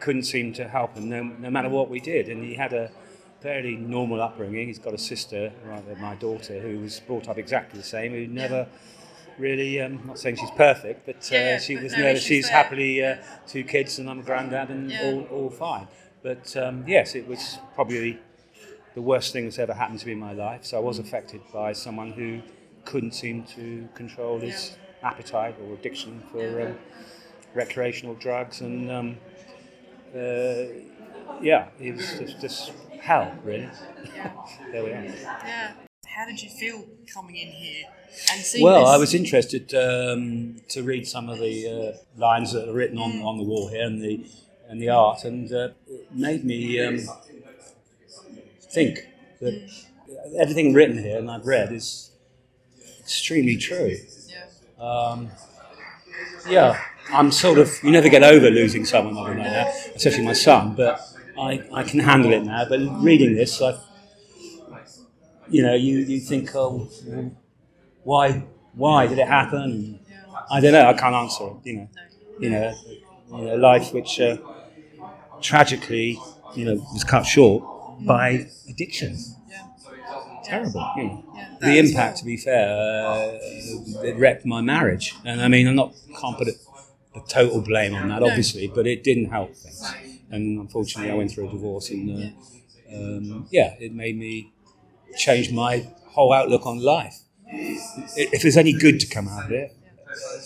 couldn't 0.00 0.24
seem 0.24 0.52
to 0.54 0.66
help 0.66 0.94
him, 0.96 1.08
no, 1.08 1.22
no 1.22 1.50
matter 1.50 1.68
what 1.68 1.88
we 1.88 2.00
did. 2.00 2.28
And 2.28 2.42
he 2.42 2.54
had 2.54 2.72
a 2.72 2.90
fairly 3.40 3.76
normal 3.76 4.20
upbringing. 4.20 4.66
He's 4.66 4.78
got 4.80 4.94
a 4.94 4.98
sister, 4.98 5.52
rather 5.64 5.94
my 5.96 6.16
daughter, 6.16 6.58
who 6.60 6.80
was 6.80 6.98
brought 7.00 7.28
up 7.28 7.38
exactly 7.38 7.78
the 7.78 7.86
same, 7.86 8.12
who 8.12 8.26
never 8.26 8.66
really, 9.38 9.80
um, 9.80 10.00
not 10.06 10.18
saying 10.18 10.36
she's 10.36 10.50
perfect, 10.52 11.06
but 11.06 11.16
uh, 11.32 11.36
Yeah, 11.36 11.58
she 11.58 11.74
but 11.76 11.84
was 11.84 11.92
no 11.92 11.98
never, 11.98 12.10
issues 12.10 12.22
she's 12.24 12.48
happily 12.48 13.04
uh, 13.04 13.16
two 13.46 13.62
kids 13.62 13.98
and 14.00 14.10
I'm 14.10 14.18
a 14.18 14.22
granddad 14.22 14.70
and 14.70 14.90
Yeah. 14.90 15.02
all, 15.04 15.22
all 15.44 15.50
fine. 15.50 15.86
But 16.22 16.56
um, 16.56 16.84
yes, 16.86 17.14
it 17.14 17.26
was 17.26 17.58
probably 17.74 18.18
the 18.94 19.02
worst 19.02 19.32
thing 19.32 19.44
that's 19.44 19.58
ever 19.58 19.74
happened 19.74 20.00
to 20.00 20.06
me 20.06 20.12
in 20.12 20.18
my 20.18 20.32
life. 20.32 20.64
So 20.64 20.76
I 20.76 20.80
was 20.80 20.98
affected 20.98 21.40
by 21.52 21.72
someone 21.72 22.12
who 22.12 22.40
couldn't 22.84 23.12
seem 23.12 23.44
to 23.44 23.88
control 23.94 24.40
his 24.40 24.76
appetite 25.02 25.56
or 25.62 25.74
addiction 25.74 26.22
for 26.32 26.62
um, 26.62 26.78
recreational 27.54 28.14
drugs. 28.14 28.60
And 28.60 28.90
um, 28.90 29.16
uh, 30.14 30.64
yeah, 31.40 31.68
it 31.78 31.94
was 31.94 32.18
just, 32.18 32.40
just 32.40 32.72
hell, 33.00 33.32
really. 33.44 33.68
there 34.72 34.84
we 34.84 34.90
are. 34.90 35.04
Yeah. 35.04 35.72
How 36.06 36.26
did 36.26 36.42
you 36.42 36.50
feel 36.50 36.84
coming 37.12 37.36
in 37.36 37.48
here 37.48 37.84
and 38.32 38.40
seeing 38.40 38.64
Well, 38.64 38.80
this? 38.80 38.88
I 38.88 38.96
was 38.96 39.14
interested 39.14 39.72
um, 39.74 40.56
to 40.70 40.82
read 40.82 41.06
some 41.06 41.28
of 41.28 41.38
the 41.38 41.94
uh, 41.94 42.18
lines 42.20 42.52
that 42.54 42.68
are 42.68 42.72
written 42.72 42.98
on, 42.98 43.22
on 43.22 43.36
the 43.38 43.44
wall 43.44 43.68
here 43.68 43.84
and 43.84 44.02
the 44.02 44.26
and 44.68 44.80
the 44.80 44.88
art, 44.90 45.24
and 45.24 45.52
uh, 45.52 45.70
it 45.88 46.12
made 46.14 46.44
me 46.44 46.80
um, 46.84 47.00
think 48.60 49.00
that 49.40 49.54
everything 50.38 50.74
written 50.74 50.98
here 50.98 51.18
and 51.18 51.30
I've 51.30 51.46
read 51.46 51.72
is 51.72 52.10
extremely 53.00 53.56
true. 53.56 53.96
Um, 54.80 55.30
yeah, 56.48 56.80
I'm 57.12 57.30
sort 57.30 57.58
of 57.58 57.72
you 57.82 57.90
never 57.90 58.08
get 58.08 58.22
over 58.22 58.50
losing 58.50 58.84
someone 58.84 59.14
like 59.14 59.36
that, 59.36 59.74
especially 59.96 60.24
my 60.24 60.32
son, 60.32 60.74
but 60.74 61.00
I, 61.38 61.62
I 61.72 61.82
can 61.82 62.00
handle 62.00 62.32
it 62.32 62.44
now. 62.44 62.66
But 62.68 62.80
reading 63.02 63.34
this, 63.34 63.60
I, 63.62 63.78
you 65.50 65.62
know, 65.62 65.74
you, 65.74 65.98
you 65.98 66.20
think, 66.20 66.54
oh, 66.54 66.88
why 68.04 68.44
why 68.74 69.06
did 69.06 69.18
it 69.18 69.28
happen? 69.28 69.98
I 70.50 70.60
don't 70.60 70.72
know. 70.72 70.88
I 70.88 70.92
can't 70.94 71.14
answer 71.14 71.44
it. 71.48 71.56
You 71.64 71.74
know, 71.76 71.88
you 72.38 72.50
know, 72.50 72.74
you 73.32 73.44
know, 73.44 73.54
life 73.56 73.92
which 73.92 74.20
uh, 74.20 74.36
tragically, 75.40 76.18
you 76.54 76.64
know, 76.64 76.74
was 76.92 77.04
cut 77.04 77.24
short 77.24 77.64
by 78.04 78.46
addiction. 78.68 79.16
Yeah. 79.48 79.66
Terrible. 80.44 80.92
You 80.96 81.04
know. 81.04 81.24
the 81.60 81.78
impact, 81.78 82.18
to 82.18 82.24
be 82.24 82.36
fair, 82.36 82.68
uh, 82.70 83.38
it 84.04 84.16
wrecked 84.16 84.46
my 84.46 84.60
marriage, 84.60 85.14
and 85.24 85.40
I 85.40 85.48
mean, 85.48 85.66
I'm 85.66 85.76
not 85.76 85.94
can't 86.20 86.36
put 86.38 86.48
a 86.48 86.54
total 87.28 87.60
blame 87.60 87.94
on 87.94 88.08
that, 88.08 88.22
obviously, 88.22 88.68
but 88.68 88.86
it 88.86 89.02
didn't 89.04 89.26
help 89.26 89.54
things. 89.54 89.92
And 90.30 90.60
unfortunately, 90.60 91.10
I 91.10 91.14
went 91.14 91.30
through 91.30 91.48
a 91.48 91.52
divorce, 91.52 91.90
and 91.90 92.32
uh, 92.90 92.94
um, 92.94 93.46
yeah, 93.50 93.74
it 93.80 93.92
made 93.92 94.16
me 94.16 94.52
change 95.16 95.52
my 95.52 95.86
whole 96.06 96.32
outlook 96.32 96.66
on 96.66 96.78
life. 96.80 97.18
If 97.50 98.42
there's 98.42 98.56
any 98.56 98.72
good 98.72 99.00
to 99.00 99.06
come 99.06 99.28
out 99.28 99.46
of 99.46 99.52
it, 99.52 99.74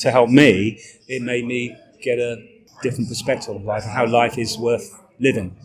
to 0.01 0.11
help 0.11 0.31
me, 0.31 0.81
it 1.09 1.23
made 1.23 1.47
me 1.47 1.77
get 2.01 2.19
a 2.19 2.52
different 2.83 3.09
perspective 3.09 3.55
of 3.57 3.63
life 3.63 3.85
and 3.85 3.93
how 3.93 4.07
life 4.07 4.37
is 4.39 4.59
worth 4.59 5.01
living. 5.19 5.57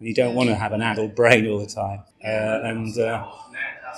You 0.00 0.14
don't 0.14 0.34
want 0.34 0.48
to 0.48 0.56
have 0.56 0.72
an 0.72 0.82
adult 0.82 1.14
brain 1.14 1.46
all 1.46 1.60
the 1.60 1.66
time. 1.66 2.00
Uh, 2.24 2.28
and 2.70 2.98
uh, 2.98 3.26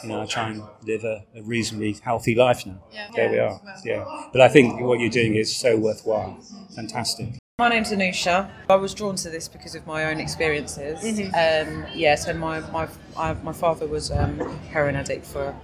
you 0.03 0.11
know, 0.11 0.21
I 0.23 0.27
try 0.27 0.51
and 0.51 0.63
live 0.87 1.05
a, 1.05 1.25
a 1.35 1.43
reasonably 1.43 1.93
healthy 2.03 2.35
life 2.35 2.67
now. 2.67 2.83
There 3.15 3.31
we 3.31 3.39
are. 3.39 3.61
Yeah. 3.85 4.05
But 4.33 4.43
I 4.43 4.49
think 4.49 4.81
what 4.81 5.01
you're 5.01 5.11
doing 5.11 5.35
is 5.35 5.55
so 5.57 5.77
worthwhile. 5.77 6.39
Fantastic. 6.75 7.29
My 7.59 7.69
name's 7.69 7.93
Anusha. 7.93 8.51
I 8.69 8.75
was 8.75 8.95
drawn 8.95 9.15
to 9.17 9.31
this 9.31 9.47
because 9.47 9.77
of 9.77 9.87
my 9.87 10.07
own 10.07 10.19
experiences. 10.19 11.05
Um, 11.05 11.87
yeah, 11.95 12.17
so 12.17 12.35
my 12.35 12.61
my 12.71 12.89
I, 13.17 13.35
my 13.35 13.53
father 13.53 13.87
was 13.87 14.11
um, 14.11 14.41
heroin 14.73 14.97
addict 14.97 15.25
for 15.25 15.55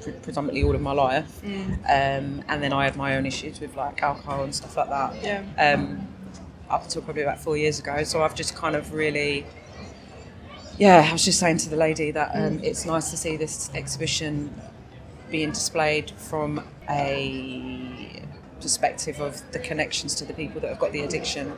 pre- 0.00 0.12
predominantly 0.12 0.62
all 0.62 0.74
of 0.74 0.80
my 0.80 0.92
life, 0.92 1.42
um, 1.44 2.42
and 2.48 2.62
then 2.62 2.72
I 2.72 2.84
had 2.84 2.96
my 2.96 3.16
own 3.16 3.26
issues 3.26 3.60
with 3.60 3.76
like 3.76 4.02
alcohol 4.02 4.44
and 4.44 4.54
stuff 4.54 4.76
like 4.76 4.88
that. 4.88 5.22
Yeah. 5.22 5.74
Um, 5.74 6.08
up 6.68 6.84
until 6.84 7.02
probably 7.02 7.22
about 7.22 7.40
four 7.40 7.56
years 7.56 7.78
ago, 7.80 8.04
so 8.04 8.22
I've 8.22 8.34
just 8.34 8.54
kind 8.54 8.76
of 8.76 8.92
really. 8.92 9.46
Yeah, 10.78 11.06
I 11.08 11.12
was 11.12 11.24
just 11.24 11.38
saying 11.38 11.58
to 11.58 11.68
the 11.68 11.76
lady 11.76 12.10
that 12.12 12.30
um, 12.34 12.60
it's 12.62 12.86
nice 12.86 13.10
to 13.10 13.16
see 13.16 13.36
this 13.36 13.70
exhibition 13.74 14.54
being 15.30 15.50
displayed 15.50 16.10
from 16.12 16.64
a 16.88 18.22
perspective 18.60 19.20
of 19.20 19.40
the 19.52 19.58
connections 19.58 20.14
to 20.16 20.24
the 20.24 20.32
people 20.34 20.60
that 20.60 20.68
have 20.68 20.78
got 20.78 20.92
the 20.92 21.00
addiction 21.00 21.52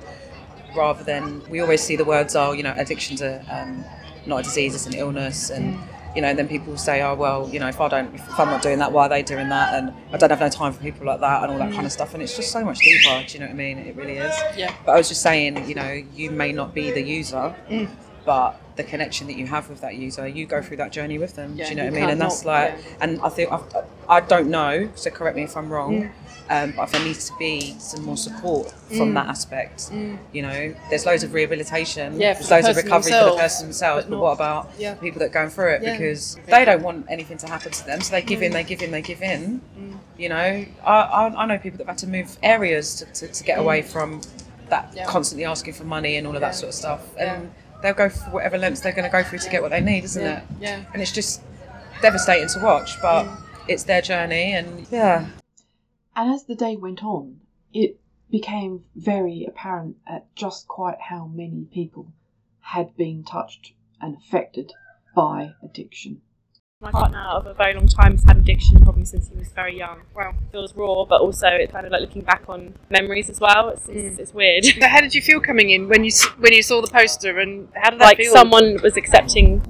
rather 0.77 1.03
than 1.05 1.43
we 1.51 1.61
always 1.61 1.83
see 1.83 1.97
the 1.97 2.05
words 2.05 2.37
oh 2.37 2.53
you 2.53 2.63
know 2.63 2.73
addiction's 2.77 3.21
a 3.21 3.45
um, 3.51 3.85
not 4.27 4.41
a 4.41 4.43
disease 4.43 4.75
it's 4.75 4.87
an 4.87 4.95
illness 4.95 5.51
and 5.51 5.79
you 6.14 6.23
know 6.23 6.35
then 6.35 6.49
people 6.49 6.76
say 6.76 7.02
oh 7.02 7.14
well 7.14 7.49
you 7.49 7.59
know 7.59 7.69
if 7.69 7.81
i 7.81 7.88
don't 7.88 8.14
if 8.14 8.38
i'm 8.38 8.49
not 8.49 8.62
doing 8.62 8.78
that 8.78 8.92
why 8.92 9.07
are 9.07 9.09
they 9.09 9.23
doing 9.23 9.49
that 9.49 9.75
and 9.75 9.92
i 10.12 10.16
don't 10.16 10.31
have 10.31 10.40
no 10.40 10.49
time 10.49 10.73
for 10.73 10.83
people 10.83 11.07
like 11.07 11.21
that 11.21 11.42
and 11.42 11.52
all 11.52 11.59
that 11.59 11.73
kind 11.73 11.87
of 11.87 11.92
mm. 11.92 11.95
stuff 11.95 12.14
and 12.14 12.23
it's 12.23 12.37
just 12.37 12.50
so 12.50 12.64
much 12.64 12.78
deeper 12.78 13.25
do 13.26 13.35
you 13.35 13.40
know 13.40 13.47
what 13.47 13.52
i 13.52 13.57
mean 13.57 13.78
it 13.78 13.97
really 13.97 14.16
is 14.16 14.35
Yeah. 14.57 14.75
but 14.85 14.92
i 14.92 14.97
was 14.97 15.09
just 15.09 15.23
saying 15.23 15.69
you 15.69 15.75
know 15.75 16.02
you 16.14 16.31
may 16.31 16.52
not 16.52 16.75
be 16.75 16.90
the 16.90 17.02
user 17.02 17.54
mm. 17.69 17.88
but 18.25 18.61
the 18.76 18.85
connection 18.85 19.26
that 19.26 19.37
you 19.37 19.47
have 19.47 19.69
with 19.69 19.81
that 19.81 19.97
user, 19.97 20.26
you 20.26 20.47
go 20.47 20.62
through 20.62 20.78
that 20.78 20.92
journey 20.92 21.19
with 21.19 21.37
them. 21.37 21.54
Yeah, 21.57 21.64
do 21.64 21.71
you 21.71 21.76
know 21.76 21.85
you 21.85 21.90
what 21.90 21.97
I 21.97 22.00
mean? 22.00 22.11
And 22.11 22.21
that's 22.21 22.45
not- 22.45 22.50
like, 22.50 22.75
yeah. 22.75 22.97
and 23.00 23.21
I 23.21 23.28
think 23.28 23.52
I've, 23.52 23.64
I 24.09 24.21
don't 24.21 24.49
know. 24.49 24.90
So 24.95 25.11
correct 25.11 25.37
me 25.37 25.42
if 25.42 25.57
I'm 25.57 25.71
wrong. 25.71 26.11
Um, 26.51 26.73
but 26.77 26.85
if 26.85 26.93
there 26.93 27.05
needs 27.05 27.29
to 27.31 27.37
be 27.39 27.75
some 27.79 28.05
more 28.05 28.17
support 28.17 28.71
from 28.89 29.11
mm. 29.11 29.15
that 29.15 29.27
aspect. 29.27 29.91
You 30.33 30.43
know, 30.43 30.75
there's 30.91 31.07
loads 31.07 31.23
of 31.23 31.33
rehabilitation. 31.33 32.21
Yeah, 32.21 32.35
there's 32.35 32.49
the 32.49 32.55
loads 32.57 32.69
of 32.69 32.77
recovery 32.77 33.13
for 33.13 33.31
the 33.31 33.37
person 33.37 33.67
themselves. 33.67 34.05
but 34.05 34.11
But, 34.11 34.21
what 34.21 34.33
about 34.33 34.71
yeah. 34.79 34.95
people 34.95 35.19
that 35.21 35.27
are 35.27 35.33
going 35.33 35.51
through 35.51 35.75
it 35.75 35.83
Yeah. 35.83 35.93
because 35.97 36.37
they 36.47 36.65
don't 36.65 36.83
want 36.83 37.07
anything 37.09 37.39
to 37.39 37.47
happen 37.47 37.73
to 37.73 37.87
them, 37.87 38.01
so 38.01 38.11
they 38.13 38.23
give 38.23 38.43
in, 38.43 38.51
mm. 38.51 38.55
they 38.55 38.65
give 38.65 38.83
in, 38.83 38.91
they 38.91 39.03
give 39.03 39.23
in. 39.23 39.61
Mm. 39.79 39.99
You 40.19 40.29
know, 40.29 40.65
I, 40.85 40.93
I, 40.93 41.43
I 41.43 41.47
know 41.47 41.59
people 41.59 41.79
that 41.79 41.87
have 41.87 41.97
had 41.97 41.99
to 41.99 42.07
move 42.09 42.37
areas 42.43 42.97
to, 42.97 43.07
to, 43.07 43.29
to 43.33 43.45
get 43.45 43.59
away 43.59 43.83
from 43.83 44.21
that 44.69 44.93
Yeah. 44.95 45.07
constantly 45.07 45.45
asking 45.45 45.75
for 45.75 45.85
money 45.85 46.17
and 46.17 46.27
all 46.27 46.35
of 46.35 46.41
that 46.41 46.55
sort 46.55 46.69
of 46.71 46.75
stuff. 46.75 47.01
And 47.17 47.51
they'll 47.83 47.95
go 47.95 48.09
for 48.09 48.31
whatever 48.31 48.59
lengths 48.59 48.81
they're 48.81 48.93
going 48.93 49.05
to 49.05 49.11
go 49.11 49.23
through 49.23 49.41
to 49.41 49.51
get 49.51 49.63
what 49.63 49.71
they 49.71 49.81
need, 49.81 50.05
isn't 50.05 50.25
it? 50.25 50.43
Yeah. 50.61 50.85
And 50.93 51.01
it's 51.03 51.13
just 51.13 51.43
devastating 52.01 52.49
to 52.49 52.61
watch, 52.61 53.01
but 53.01 53.27
it's 53.69 53.85
their 53.85 54.03
journey, 54.03 54.53
and 54.53 54.87
yeah. 54.91 55.27
And 56.14 56.33
as 56.33 56.45
the 56.45 56.54
day 56.54 56.76
went 56.76 57.02
on, 57.02 57.40
it 57.73 57.99
became 58.31 58.85
very 58.95 59.45
apparent 59.47 59.97
at 60.07 60.35
just 60.35 60.69
quite 60.69 60.99
how 61.00 61.26
many 61.26 61.66
people 61.73 62.12
had 62.61 62.97
been 62.97 63.25
touched 63.25 63.73
and 64.00 64.16
affected 64.16 64.73
by 65.14 65.54
addiction. 65.62 66.23
My 66.81 66.90
partner 66.90 67.21
of 67.21 67.47
a 67.47 67.54
very 67.54 67.75
long 67.75 67.87
time 67.87 68.12
has 68.12 68.25
had 68.25 68.38
addiction 68.38 68.81
problems 68.81 69.11
since 69.11 69.28
he 69.28 69.37
was 69.37 69.49
very 69.50 69.78
young. 69.78 70.00
Wow. 70.16 70.31
It 70.31 70.50
feels 70.50 70.75
raw, 70.75 71.04
but 71.04 71.21
also 71.21 71.47
it's 71.47 71.71
kind 71.71 71.87
of 71.87 71.92
like 71.92 72.00
looking 72.00 72.23
back 72.23 72.42
on 72.49 72.75
memories 72.90 73.31
as 73.31 73.38
well. 73.38 73.69
It's, 73.69 73.88
it's, 73.88 74.16
mm. 74.16 74.19
it's 74.19 74.35
weird. 74.35 74.64
So 74.64 74.88
how 74.88 75.00
did 75.00 75.14
you 75.14 75.23
feel 75.23 75.38
coming 75.40 75.71
in 75.71 75.88
when 75.88 76.02
you 76.02 76.11
when 76.38 76.52
you 76.52 76.62
saw 76.62 76.81
the 76.81 76.90
poster 76.90 77.38
and 77.38 77.69
how 77.76 77.90
did 77.90 78.00
that 78.00 78.04
like 78.04 78.16
feel? 78.16 78.33
someone 78.33 78.83
was 78.83 78.97
accepting 78.97 79.62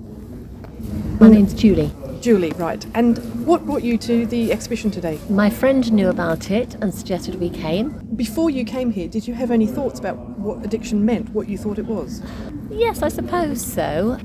My 1.20 1.28
name's 1.28 1.52
Julie. 1.52 1.92
Julie, 2.22 2.52
right. 2.52 2.86
And 2.94 3.18
what 3.44 3.66
brought 3.66 3.82
you 3.82 3.98
to 3.98 4.26
the 4.26 4.52
exhibition 4.52 4.92
today? 4.92 5.18
My 5.28 5.50
friend 5.50 5.92
knew 5.92 6.08
about 6.08 6.52
it 6.52 6.76
and 6.76 6.94
suggested 6.94 7.40
we 7.40 7.50
came. 7.50 7.90
Before 8.14 8.48
you 8.48 8.64
came 8.64 8.92
here, 8.92 9.08
did 9.08 9.26
you 9.26 9.34
have 9.34 9.50
any 9.50 9.66
thoughts 9.66 9.98
about 9.98 10.16
what 10.38 10.64
addiction 10.64 11.04
meant, 11.04 11.30
what 11.30 11.48
you 11.48 11.58
thought 11.58 11.80
it 11.80 11.86
was? 11.86 12.22
Yes, 12.70 13.02
I 13.02 13.08
suppose 13.08 13.60
so. 13.60 14.18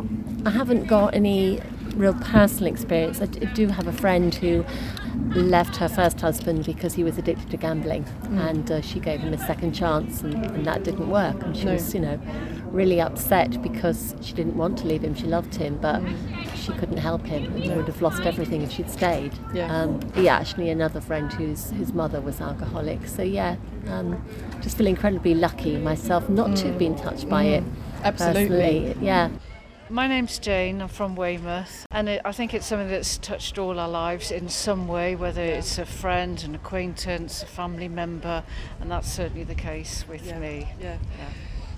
I 0.45 0.51
haven't 0.51 0.85
got 0.85 1.15
any 1.15 1.59
real 1.95 2.13
personal 2.13 2.71
experience. 2.71 3.19
I 3.19 3.25
do 3.25 3.67
have 3.67 3.87
a 3.87 3.93
friend 3.93 4.33
who 4.35 4.63
left 5.33 5.77
her 5.77 5.89
first 5.89 6.21
husband 6.21 6.65
because 6.65 6.93
he 6.93 7.03
was 7.03 7.17
addicted 7.17 7.49
to 7.49 7.57
gambling, 7.57 8.05
and 8.33 8.71
uh, 8.71 8.81
she 8.81 8.99
gave 8.99 9.21
him 9.21 9.33
a 9.33 9.39
second 9.39 9.73
chance, 9.73 10.21
and, 10.21 10.35
and 10.45 10.65
that 10.65 10.83
didn't 10.83 11.09
work. 11.09 11.41
And 11.41 11.57
she 11.57 11.65
No. 11.65 11.73
was, 11.73 11.93
you 11.95 12.01
know, 12.01 12.19
really 12.71 12.99
upset 13.01 13.61
because 13.61 14.15
she 14.21 14.33
didn't 14.33 14.55
want 14.57 14.77
to 14.79 14.87
leave 14.87 15.03
him. 15.03 15.15
She 15.15 15.25
loved 15.25 15.55
him, 15.55 15.77
but 15.81 16.01
she 16.55 16.71
couldn't 16.73 16.97
help 16.97 17.25
him. 17.25 17.45
and 17.55 17.75
would 17.75 17.87
have 17.87 18.01
lost 18.01 18.23
everything 18.23 18.61
if 18.61 18.71
she'd 18.71 18.89
stayed. 18.89 19.33
Yeah. 19.53 19.73
Um, 19.75 19.99
yeah, 20.15 20.37
actually, 20.37 20.69
another 20.69 21.01
friend 21.01 21.31
whose 21.33 21.71
whose 21.71 21.93
mother 21.93 22.21
was 22.21 22.41
alcoholic. 22.41 23.07
So 23.07 23.21
yeah, 23.23 23.55
um, 23.87 24.23
just 24.61 24.77
feel 24.77 24.87
incredibly 24.87 25.33
lucky 25.35 25.77
myself 25.77 26.29
not 26.29 26.55
to 26.57 26.67
have 26.67 26.77
been 26.77 26.95
touched 26.95 27.29
by 27.29 27.43
it. 27.43 27.63
Absolutely. 28.03 28.47
personally. 28.47 28.97
Yeah. 29.05 29.29
My 29.89 30.05
name's 30.05 30.37
Jane, 30.37 30.81
I'm 30.81 30.89
from 30.89 31.15
Weymouth, 31.15 31.85
and 31.91 32.09
it, 32.09 32.21
I 32.25 32.33
think 32.33 32.53
it's 32.53 32.65
something 32.65 32.89
that's 32.89 33.17
touched 33.19 33.57
all 33.57 33.79
our 33.79 33.87
lives 33.87 34.31
in 34.31 34.49
some 34.49 34.85
way, 34.85 35.15
whether 35.15 35.41
it's 35.41 35.77
a 35.77 35.85
friend, 35.85 36.43
an 36.43 36.55
acquaintance, 36.55 37.41
a 37.41 37.45
family 37.45 37.87
member, 37.87 38.43
and 38.81 38.91
that's 38.91 39.09
certainly 39.09 39.45
the 39.45 39.55
case 39.55 40.03
with 40.05 40.25
Yeah, 40.27 40.39
me. 40.39 40.67
yeah. 40.81 40.97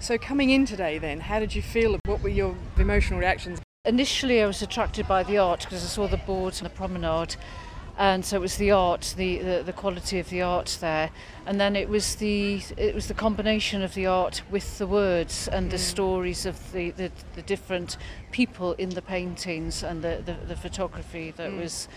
So 0.02 0.18
coming 0.18 0.50
in 0.50 0.66
today, 0.66 0.98
then, 0.98 1.20
how 1.20 1.40
did 1.40 1.54
you 1.54 1.62
feel? 1.62 1.98
What 2.06 2.24
were 2.24 2.30
your 2.30 2.56
emotional 2.78 3.20
reactions? 3.20 3.60
Initially, 3.86 4.42
I 4.42 4.48
was 4.48 4.62
attracted 4.62 5.08
by 5.08 5.24
the 5.24 5.38
art 5.38 5.62
because 5.62 5.84
I 5.84 5.88
saw 5.88 6.08
the 6.08 6.18
boards 6.18 6.62
and 6.62 6.70
the 6.70 6.74
promenade, 6.74 7.36
and 7.98 8.24
so 8.24 8.38
it 8.38 8.40
was 8.40 8.56
the 8.56 8.72
art, 8.72 9.14
the, 9.18 9.40
the, 9.40 9.64
the 9.66 9.74
quality 9.74 10.18
of 10.20 10.30
the 10.30 10.42
art 10.42 10.78
there, 10.80 11.10
and 11.46 11.60
then 11.60 11.76
it 11.76 11.90
was 11.90 12.16
the 12.16 12.62
it 12.78 12.96
was 12.96 13.08
the 13.08 13.14
combination 13.14 13.82
of 13.82 13.94
the 13.94 14.06
art 14.06 14.42
with 14.50 14.78
the 14.78 14.88
words 14.88 15.50
and 15.50 15.70
the 15.70 15.78
Mm. 15.78 15.80
stories 15.92 16.46
of 16.46 16.72
the, 16.72 16.92
the, 16.92 17.12
the 17.36 17.42
different 17.42 17.98
people 18.32 18.74
in 18.74 18.90
the 18.90 19.02
paintings 19.02 19.84
and 19.84 20.02
the, 20.02 20.24
the, 20.26 20.38
the 20.48 20.56
photography 20.56 21.32
that 21.32 21.52
Mm. 21.52 21.60
was 21.60 21.88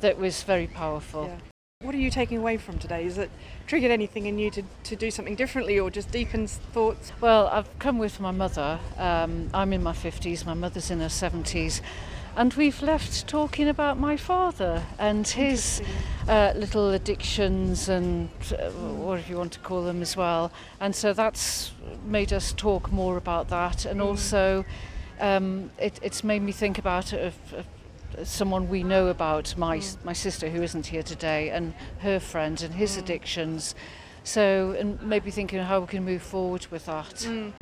that 0.00 0.18
was 0.18 0.42
very 0.42 0.66
powerful. 0.66 1.24
Yeah. 1.24 1.53
What 1.84 1.94
are 1.94 1.98
you 1.98 2.10
taking 2.10 2.38
away 2.38 2.56
from 2.56 2.78
today? 2.78 3.04
Is 3.04 3.18
it 3.18 3.30
triggered 3.66 3.90
anything 3.90 4.24
in 4.24 4.38
you 4.38 4.50
to, 4.52 4.62
to 4.84 4.96
do 4.96 5.10
something 5.10 5.34
differently 5.34 5.78
or 5.78 5.90
just 5.90 6.10
deepens 6.10 6.56
thoughts? 6.72 7.12
Well, 7.20 7.46
I've 7.48 7.78
come 7.78 7.98
with 7.98 8.20
my 8.20 8.30
mother. 8.30 8.80
Um, 8.96 9.50
I'm 9.52 9.70
in 9.74 9.82
my 9.82 9.92
50s, 9.92 10.46
my 10.46 10.54
mother's 10.54 10.90
in 10.90 11.00
her 11.00 11.08
70s. 11.08 11.82
And 12.36 12.54
we've 12.54 12.80
left 12.80 13.28
talking 13.28 13.68
about 13.68 13.98
my 13.98 14.16
father 14.16 14.82
and 14.98 15.28
his 15.28 15.82
uh, 16.26 16.54
little 16.56 16.90
addictions 16.90 17.90
and 17.90 18.30
uh, 18.58 18.70
whatever 18.70 19.28
you 19.30 19.36
want 19.36 19.52
to 19.52 19.60
call 19.60 19.84
them 19.84 20.00
as 20.00 20.16
well. 20.16 20.50
And 20.80 20.96
so 20.96 21.12
that's 21.12 21.72
made 22.06 22.32
us 22.32 22.54
talk 22.54 22.90
more 22.90 23.18
about 23.18 23.50
that. 23.50 23.84
And 23.84 24.00
Mm. 24.00 24.06
also, 24.06 24.64
um, 25.20 25.70
it, 25.78 26.00
it's 26.02 26.24
made 26.24 26.40
me 26.40 26.50
think 26.52 26.78
about 26.78 27.12
it 27.12 27.26
of, 27.26 27.34
of 27.52 27.66
someone 28.22 28.68
we 28.68 28.82
know 28.82 29.08
about, 29.08 29.56
my, 29.56 29.78
s 29.78 29.98
my 30.04 30.12
sister 30.12 30.48
who 30.48 30.62
isn't 30.62 30.86
here 30.86 31.02
today, 31.02 31.50
and 31.50 31.74
her 32.00 32.20
friend 32.20 32.62
and 32.62 32.74
his 32.74 32.96
mm. 32.96 33.00
addictions. 33.00 33.74
So, 34.22 34.74
and 34.78 35.00
maybe 35.02 35.30
thinking 35.30 35.60
how 35.60 35.80
we 35.80 35.86
can 35.86 36.04
move 36.04 36.22
forward 36.22 36.66
with 36.70 36.86
that. 36.86 37.14
Mm. 37.28 37.52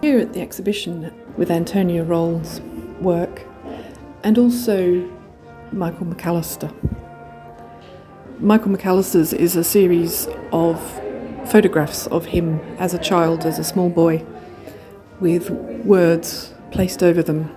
Here 0.00 0.18
at 0.18 0.32
the 0.32 0.40
exhibition 0.40 1.12
with 1.36 1.50
Antonia 1.50 2.04
Roll's 2.04 2.60
work 3.00 3.42
and 4.22 4.38
also 4.38 5.08
Michael 5.72 6.06
McAllister. 6.06 6.72
Michael 8.38 8.72
McAllister's 8.72 9.34
is 9.34 9.56
a 9.56 9.64
series 9.64 10.26
of 10.52 10.80
photographs 11.50 12.06
of 12.06 12.26
him 12.26 12.60
as 12.78 12.94
a 12.94 12.98
child, 12.98 13.44
as 13.44 13.58
a 13.58 13.64
small 13.64 13.90
boy, 13.90 14.24
with 15.18 15.50
words 15.50 16.54
placed 16.70 17.02
over 17.02 17.22
them, 17.22 17.50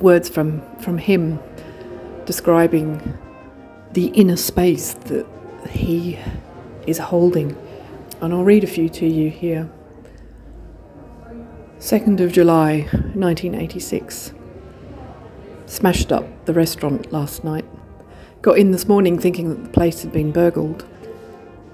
words 0.00 0.28
from, 0.28 0.62
from 0.78 0.98
him 0.98 1.38
describing 2.24 3.18
the 3.92 4.06
inner 4.08 4.36
space 4.36 4.94
that 4.94 5.26
he 5.68 6.18
is 6.86 6.98
holding. 6.98 7.56
And 8.20 8.32
I'll 8.32 8.44
read 8.44 8.64
a 8.64 8.66
few 8.66 8.88
to 8.88 9.06
you 9.06 9.30
here. 9.30 9.70
2nd 11.78 12.20
of 12.20 12.32
July 12.32 12.88
1986. 13.12 14.32
Smashed 15.66 16.10
up 16.10 16.46
the 16.46 16.54
restaurant 16.54 17.12
last 17.12 17.44
night. 17.44 17.66
Got 18.40 18.58
in 18.58 18.70
this 18.70 18.88
morning 18.88 19.18
thinking 19.18 19.50
that 19.50 19.64
the 19.64 19.70
place 19.70 20.02
had 20.02 20.12
been 20.12 20.32
burgled. 20.32 20.86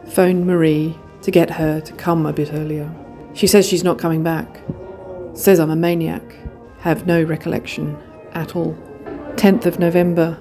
Phoned 0.08 0.46
Marie 0.46 0.96
to 1.22 1.30
get 1.30 1.50
her 1.50 1.80
to 1.80 1.92
come 1.94 2.26
a 2.26 2.32
bit 2.32 2.52
earlier. 2.52 2.90
She 3.34 3.46
says 3.46 3.66
she's 3.66 3.84
not 3.84 3.98
coming 3.98 4.22
back. 4.22 4.60
Says 5.34 5.58
I'm 5.60 5.70
a 5.70 5.76
maniac. 5.76 6.22
Have 6.80 7.06
no 7.06 7.22
recollection 7.22 7.96
at 8.32 8.56
all. 8.56 8.74
10th 9.36 9.66
of 9.66 9.78
November 9.78 10.38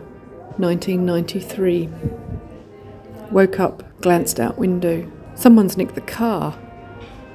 1993. 0.57 1.89
Woke 3.31 3.59
up, 3.59 3.83
glanced 4.01 4.39
out 4.39 4.57
window. 4.57 5.09
Someone's 5.35 5.77
nicked 5.77 5.95
the 5.95 6.01
car. 6.01 6.57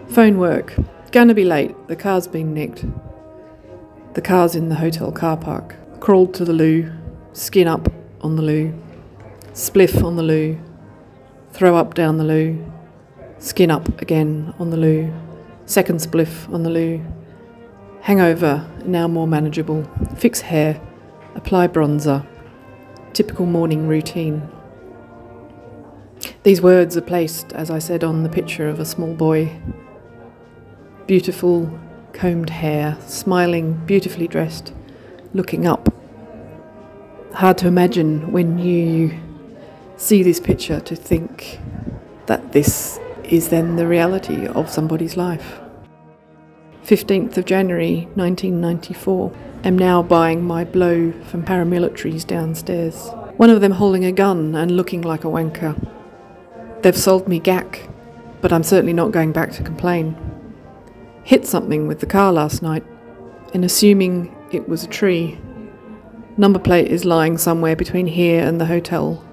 Phone 0.08 0.38
work. 0.38 0.74
Gonna 1.12 1.34
be 1.34 1.44
late. 1.44 1.74
The 1.86 1.96
car's 1.96 2.26
been 2.26 2.52
nicked. 2.52 2.84
The 4.14 4.20
car's 4.20 4.54
in 4.54 4.68
the 4.68 4.74
hotel 4.74 5.12
car 5.12 5.36
park. 5.36 5.76
Crawled 6.00 6.34
to 6.34 6.44
the 6.44 6.52
loo. 6.52 6.92
Skin 7.32 7.68
up 7.68 7.88
on 8.20 8.36
the 8.36 8.42
loo. 8.42 8.74
Spliff 9.52 10.02
on 10.02 10.16
the 10.16 10.22
loo. 10.22 10.60
Throw 11.52 11.76
up 11.76 11.94
down 11.94 12.18
the 12.18 12.24
loo. 12.24 12.73
Skin 13.44 13.70
up 13.70 14.00
again 14.00 14.54
on 14.58 14.70
the 14.70 14.78
loo. 14.78 15.12
Second 15.66 16.00
spliff 16.00 16.50
on 16.50 16.62
the 16.62 16.70
loo. 16.70 17.04
Hangover, 18.00 18.66
now 18.86 19.06
more 19.06 19.26
manageable. 19.26 19.84
Fix 20.16 20.40
hair. 20.40 20.80
Apply 21.34 21.68
bronzer. 21.68 22.26
Typical 23.12 23.44
morning 23.44 23.86
routine. 23.86 24.48
These 26.42 26.62
words 26.62 26.96
are 26.96 27.02
placed, 27.02 27.52
as 27.52 27.70
I 27.70 27.80
said, 27.80 28.02
on 28.02 28.22
the 28.22 28.30
picture 28.30 28.66
of 28.66 28.80
a 28.80 28.86
small 28.86 29.12
boy. 29.12 29.54
Beautiful, 31.06 31.78
combed 32.14 32.48
hair, 32.48 32.96
smiling, 33.06 33.74
beautifully 33.84 34.26
dressed, 34.26 34.72
looking 35.34 35.66
up. 35.66 35.94
Hard 37.34 37.58
to 37.58 37.66
imagine 37.66 38.32
when 38.32 38.58
you 38.58 39.20
see 39.98 40.22
this 40.22 40.40
picture 40.40 40.80
to 40.80 40.96
think 40.96 41.60
that 42.24 42.52
this 42.52 42.98
is 43.36 43.48
then 43.48 43.76
the 43.76 43.86
reality 43.86 44.46
of 44.46 44.70
somebody's 44.70 45.16
life. 45.16 45.60
15th 46.84 47.36
of 47.36 47.46
January 47.46 48.08
1994. 48.14 49.32
Am 49.64 49.78
now 49.78 50.02
buying 50.02 50.42
my 50.42 50.64
blow 50.64 51.12
from 51.24 51.44
paramilitaries 51.44 52.26
downstairs. 52.26 53.08
One 53.38 53.50
of 53.50 53.60
them 53.60 53.72
holding 53.72 54.04
a 54.04 54.12
gun 54.12 54.54
and 54.54 54.76
looking 54.76 55.00
like 55.00 55.24
a 55.24 55.28
wanker. 55.28 55.74
They've 56.82 56.96
sold 56.96 57.26
me 57.26 57.38
gack, 57.38 57.88
but 58.42 58.52
I'm 58.52 58.62
certainly 58.62 58.92
not 58.92 59.10
going 59.10 59.32
back 59.32 59.52
to 59.52 59.62
complain. 59.62 60.16
Hit 61.24 61.46
something 61.46 61.88
with 61.88 62.00
the 62.00 62.06
car 62.06 62.32
last 62.32 62.62
night, 62.62 62.84
and 63.54 63.64
assuming 63.64 64.36
it 64.52 64.68
was 64.68 64.84
a 64.84 64.88
tree. 64.88 65.38
Number 66.36 66.58
plate 66.58 66.88
is 66.88 67.06
lying 67.06 67.38
somewhere 67.38 67.74
between 67.74 68.06
here 68.06 68.46
and 68.46 68.60
the 68.60 68.66
hotel. 68.66 69.24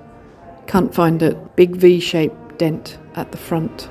Can't 0.67 0.95
find 0.95 1.21
it. 1.21 1.55
Big 1.57 1.75
V 1.75 1.99
shaped 1.99 2.57
dent 2.57 2.97
at 3.15 3.32
the 3.32 3.38
front. 3.38 3.89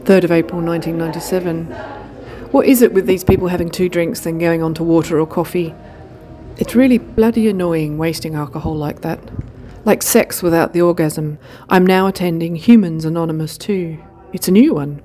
3rd 0.00 0.24
of 0.24 0.32
April 0.32 0.62
1997. 0.62 1.66
What 2.52 2.66
is 2.66 2.80
it 2.82 2.92
with 2.92 3.06
these 3.06 3.24
people 3.24 3.48
having 3.48 3.70
two 3.70 3.88
drinks 3.88 4.20
then 4.20 4.38
going 4.38 4.62
on 4.62 4.74
to 4.74 4.84
water 4.84 5.18
or 5.18 5.26
coffee? 5.26 5.74
It's 6.58 6.74
really 6.74 6.98
bloody 6.98 7.48
annoying 7.48 7.98
wasting 7.98 8.34
alcohol 8.34 8.74
like 8.74 9.02
that. 9.02 9.18
Like 9.84 10.02
sex 10.02 10.42
without 10.42 10.72
the 10.72 10.80
orgasm. 10.80 11.38
I'm 11.68 11.84
now 11.84 12.06
attending 12.06 12.56
Humans 12.56 13.04
Anonymous 13.04 13.58
too. 13.58 13.98
It's 14.32 14.48
a 14.48 14.52
new 14.52 14.74
one. 14.74 15.02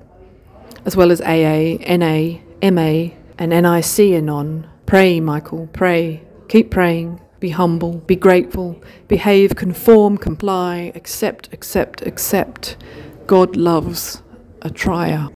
As 0.84 0.96
well 0.96 1.12
as 1.12 1.20
AA, 1.20 1.76
NA, 1.96 2.38
MA, 2.70 3.12
and 3.38 3.50
NIC 3.50 3.98
Anon. 4.14 4.66
Pray, 4.86 5.20
Michael, 5.20 5.68
pray. 5.72 6.22
Keep 6.48 6.70
praying. 6.70 7.20
Be 7.38 7.50
humble. 7.50 7.98
Be 7.98 8.16
grateful. 8.16 8.80
Behave, 9.08 9.56
conform, 9.56 10.16
comply. 10.16 10.92
Accept, 10.94 11.52
accept, 11.52 12.02
accept. 12.02 12.76
God 13.32 13.56
loves 13.56 14.22
a 14.60 14.68
trier. 14.68 15.30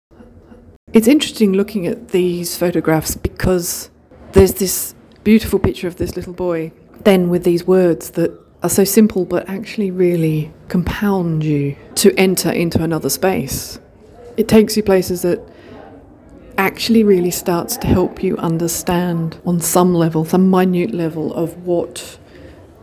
It's 0.93 1.07
interesting 1.07 1.53
looking 1.53 1.85
at 1.85 2.07
these 2.07 2.57
photographs 2.57 3.13
because 3.13 3.91
there's 4.31 4.55
this 4.55 4.95
beautiful 5.23 5.59
picture 5.59 5.87
of 5.87 5.97
this 5.97 6.15
little 6.15 6.33
boy, 6.33 6.71
then 7.03 7.29
with 7.29 7.43
these 7.43 7.67
words 7.67 8.09
that 8.17 8.31
are 8.63 8.69
so 8.69 8.83
simple 8.83 9.25
but 9.25 9.47
actually 9.47 9.91
really 9.91 10.51
compound 10.69 11.43
you 11.43 11.75
to 11.93 12.11
enter 12.17 12.49
into 12.49 12.81
another 12.81 13.11
space. 13.11 13.79
It 14.37 14.47
takes 14.47 14.75
you 14.75 14.81
places 14.81 15.21
that 15.21 15.47
actually 16.57 17.03
really 17.03 17.29
starts 17.29 17.77
to 17.77 17.85
help 17.85 18.23
you 18.23 18.35
understand 18.37 19.39
on 19.45 19.59
some 19.59 19.93
level, 19.93 20.25
some 20.25 20.49
minute 20.49 20.95
level 20.95 21.31
of 21.35 21.63
what 21.63 22.17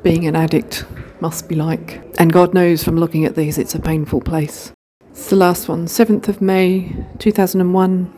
being 0.05 0.29
an 0.29 0.37
addict 0.37 0.85
must 1.21 1.49
be 1.49 1.57
like. 1.57 2.01
And 2.17 2.33
God 2.33 2.55
knows 2.55 2.85
from 2.85 2.97
looking 2.97 3.25
at 3.25 3.35
these, 3.35 3.59
it's 3.59 3.75
a 3.75 3.81
painful 3.81 4.21
place. 4.21 4.73
It's 5.11 5.29
the 5.29 5.35
last 5.35 5.69
one, 5.69 5.87
7th 5.87 6.29
of 6.29 6.41
May 6.41 6.95
2001. 7.19 8.15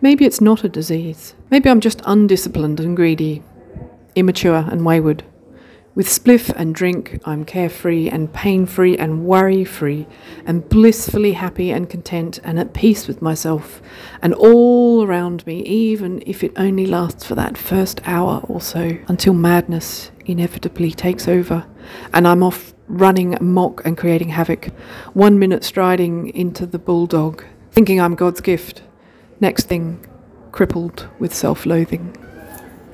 Maybe 0.00 0.24
it's 0.24 0.40
not 0.40 0.64
a 0.64 0.68
disease. 0.68 1.36
Maybe 1.52 1.70
I'm 1.70 1.80
just 1.80 2.02
undisciplined 2.04 2.80
and 2.80 2.96
greedy, 2.96 3.44
immature 4.16 4.66
and 4.68 4.84
wayward. 4.84 5.22
With 5.94 6.08
spliff 6.08 6.50
and 6.56 6.74
drink, 6.74 7.20
I'm 7.24 7.44
carefree 7.44 8.08
and 8.08 8.32
pain 8.32 8.66
free 8.66 8.98
and 8.98 9.24
worry 9.24 9.64
free 9.64 10.08
and 10.44 10.68
blissfully 10.68 11.34
happy 11.34 11.70
and 11.70 11.88
content 11.88 12.40
and 12.42 12.58
at 12.58 12.74
peace 12.74 13.06
with 13.06 13.22
myself 13.22 13.80
and 14.20 14.34
all 14.34 15.04
around 15.04 15.46
me, 15.46 15.62
even 15.62 16.24
if 16.26 16.42
it 16.42 16.52
only 16.56 16.86
lasts 16.86 17.24
for 17.24 17.36
that 17.36 17.56
first 17.56 18.00
hour 18.04 18.40
or 18.48 18.60
so 18.60 18.98
until 19.06 19.32
madness 19.32 20.10
inevitably 20.26 20.90
takes 20.90 21.28
over 21.28 21.64
and 22.12 22.26
I'm 22.26 22.42
off 22.42 22.73
running 22.88 23.34
amok 23.34 23.84
and 23.84 23.96
creating 23.96 24.28
havoc. 24.28 24.66
One 25.14 25.38
minute 25.38 25.64
striding 25.64 26.28
into 26.28 26.66
the 26.66 26.78
bulldog, 26.78 27.44
thinking 27.72 28.00
I'm 28.00 28.14
God's 28.14 28.40
gift. 28.40 28.82
Next 29.40 29.66
thing, 29.66 30.04
crippled 30.52 31.08
with 31.18 31.34
self 31.34 31.66
loathing. 31.66 32.16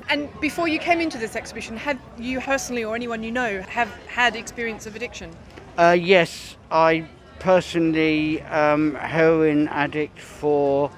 And 0.09 0.27
before 0.41 0.67
you 0.67 0.77
came 0.77 0.99
into 0.99 1.17
this 1.17 1.35
exhibition, 1.35 1.77
had 1.77 1.97
you 2.17 2.41
personally 2.41 2.83
or 2.83 2.95
anyone 2.95 3.23
you 3.23 3.31
know 3.31 3.61
have 3.61 3.87
had 4.07 4.35
experience 4.35 4.85
of 4.85 4.95
addiction? 4.95 5.31
Uh, 5.77 5.95
yes, 5.97 6.57
I 6.69 7.07
personally 7.39 8.41
um, 8.43 8.95
heroin 8.95 9.67
addict 9.69 10.19
for 10.19 10.91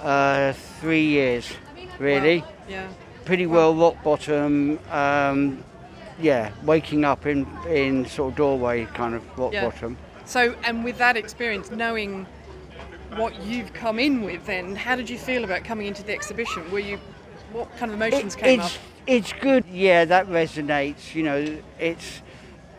uh, 0.00 0.52
three 0.80 1.06
years, 1.06 1.50
really. 1.98 2.40
Wow. 2.40 2.52
Yeah. 2.68 2.88
Pretty 3.24 3.46
well 3.46 3.74
rock 3.74 4.02
bottom. 4.02 4.78
Um, 4.90 5.64
yeah, 6.20 6.50
waking 6.64 7.04
up 7.04 7.26
in 7.26 7.46
in 7.68 8.06
sort 8.06 8.32
of 8.32 8.36
doorway 8.36 8.86
kind 8.86 9.14
of 9.14 9.22
rock 9.38 9.52
Yeah. 9.52 9.64
bottom. 9.64 9.96
So, 10.24 10.54
and 10.64 10.84
with 10.84 10.98
that 10.98 11.16
experience, 11.16 11.70
knowing 11.70 12.26
what 13.16 13.40
you've 13.42 13.72
come 13.72 13.98
in 13.98 14.22
with, 14.22 14.44
then 14.46 14.76
how 14.76 14.94
did 14.96 15.08
you 15.08 15.18
feel 15.18 15.44
about 15.44 15.64
coming 15.64 15.86
into 15.86 16.02
the 16.02 16.12
exhibition? 16.12 16.70
Were 16.70 16.78
you, 16.80 16.98
what 17.52 17.74
kind 17.78 17.90
of 17.92 17.96
emotions 18.00 18.34
It- 18.34 18.38
came 18.38 18.60
up? 18.60 18.66
it's 18.66 18.78
it's 19.06 19.32
good. 19.40 19.64
Yeah, 19.72 20.04
that 20.04 20.26
resonates. 20.28 21.14
You 21.14 21.22
know, 21.22 21.58
it's 21.78 22.20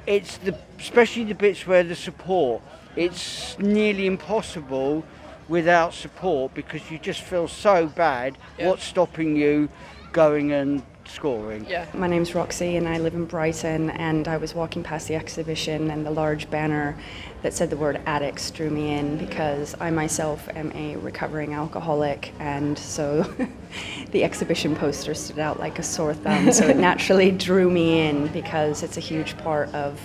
it's 0.05 0.37
the 0.37 0.55
especially 0.79 1.23
the 1.23 1.35
bits 1.35 1.65
where 1.65 1.83
the 1.83 1.95
support. 1.95 2.61
It's 2.95 3.57
nearly 3.59 4.05
impossible 4.07 5.03
without 5.47 5.93
support 5.93 6.53
because 6.53 6.91
you 6.91 6.99
just 6.99 7.21
feel 7.21 7.47
so 7.47 7.87
bad. 7.87 8.37
What's 8.59 8.83
stopping 8.83 9.35
you 9.35 9.69
going 10.11 10.51
and 10.51 10.83
scoring? 11.09 11.65
Yeah. 11.67 11.85
My 11.93 12.07
name's 12.07 12.35
Roxy 12.35 12.77
and 12.77 12.87
I 12.87 12.97
live 12.99 13.13
in 13.13 13.25
Brighton 13.25 13.89
and 13.91 14.27
I 14.27 14.37
was 14.37 14.53
walking 14.53 14.83
past 14.83 15.07
the 15.07 15.15
exhibition 15.15 15.91
and 15.91 16.05
the 16.05 16.11
large 16.11 16.49
banner 16.49 16.97
that 17.41 17.53
said 17.53 17.69
the 17.69 17.77
word 17.77 18.01
addicts 18.05 18.51
drew 18.51 18.69
me 18.69 18.93
in 18.93 19.17
because 19.17 19.75
I 19.79 19.89
myself 19.89 20.47
am 20.55 20.71
a 20.73 20.97
recovering 20.97 21.53
alcoholic 21.53 22.33
and 22.39 22.77
so 22.77 23.23
the 24.11 24.23
exhibition 24.23 24.75
poster 24.75 25.13
stood 25.13 25.39
out 25.39 25.59
like 25.59 25.79
a 25.79 25.83
sore 25.83 26.13
thumb 26.13 26.51
so 26.51 26.67
it 26.67 26.77
naturally 26.89 27.31
drew 27.31 27.69
me 27.69 28.07
in 28.07 28.27
because 28.27 28.83
it's 28.83 28.97
a 28.97 29.01
huge 29.01 29.37
part 29.37 29.73
of 29.73 29.99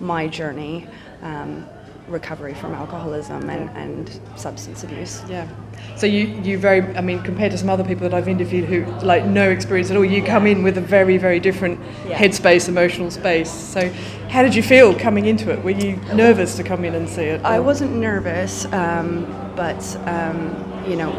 my 0.00 0.26
journey 0.26 0.86
um, 1.22 1.66
recovery 2.08 2.54
from 2.54 2.74
alcoholism 2.74 3.48
and, 3.48 3.70
and 3.70 4.20
substance 4.36 4.82
abuse. 4.82 5.22
Yeah. 5.28 5.48
So 5.96 6.06
you, 6.06 6.28
you 6.42 6.56
very, 6.56 6.80
I 6.96 7.02
mean, 7.02 7.22
compared 7.22 7.52
to 7.52 7.58
some 7.58 7.68
other 7.68 7.84
people 7.84 8.08
that 8.08 8.14
I've 8.14 8.28
interviewed 8.28 8.64
who 8.64 8.86
like 9.04 9.26
no 9.26 9.50
experience 9.50 9.90
at 9.90 9.96
all, 9.98 10.04
you 10.04 10.22
come 10.22 10.46
in 10.46 10.62
with 10.62 10.78
a 10.78 10.80
very, 10.80 11.18
very 11.18 11.40
different 11.40 11.78
Yeah. 12.08 12.18
headspace, 12.18 12.68
emotional 12.68 13.10
space. 13.10 13.50
So 13.50 13.90
how 14.30 14.42
did 14.42 14.54
you 14.54 14.62
feel 14.62 14.94
coming 14.98 15.26
into 15.26 15.50
it? 15.50 15.62
Were 15.62 15.70
you 15.70 15.96
nervous 16.14 16.56
to 16.56 16.62
come 16.62 16.84
in 16.86 16.94
and 16.94 17.06
see 17.08 17.24
it? 17.24 17.44
I 17.44 17.60
wasn't 17.60 17.92
nervous, 17.96 18.64
um, 18.72 19.26
but 19.56 19.82
um, 20.06 20.54
you 20.88 20.96
know, 20.96 21.12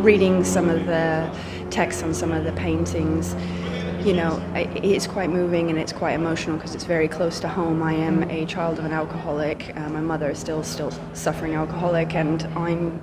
reading 0.00 0.44
some 0.44 0.68
of 0.68 0.86
the 0.86 1.28
text 1.70 2.04
on 2.04 2.14
some 2.14 2.30
of 2.30 2.44
the 2.44 2.52
paintings, 2.52 3.34
you 4.04 4.12
know, 4.12 4.40
it's 4.54 5.06
quite 5.06 5.30
moving 5.30 5.70
and 5.70 5.78
it's 5.78 5.92
quite 5.92 6.12
emotional 6.12 6.56
because 6.56 6.74
it's 6.74 6.84
very 6.84 7.08
close 7.08 7.40
to 7.40 7.48
home. 7.48 7.82
I 7.82 7.94
am 7.94 8.22
a 8.30 8.46
child 8.46 8.78
of 8.78 8.84
an 8.84 8.92
alcoholic. 8.92 9.72
Uh, 9.76 9.88
my 9.88 10.00
mother 10.00 10.30
is 10.30 10.38
still 10.38 10.62
still 10.62 10.92
suffering 11.12 11.54
alcoholic, 11.54 12.14
and 12.14 12.42
I'm 12.56 13.00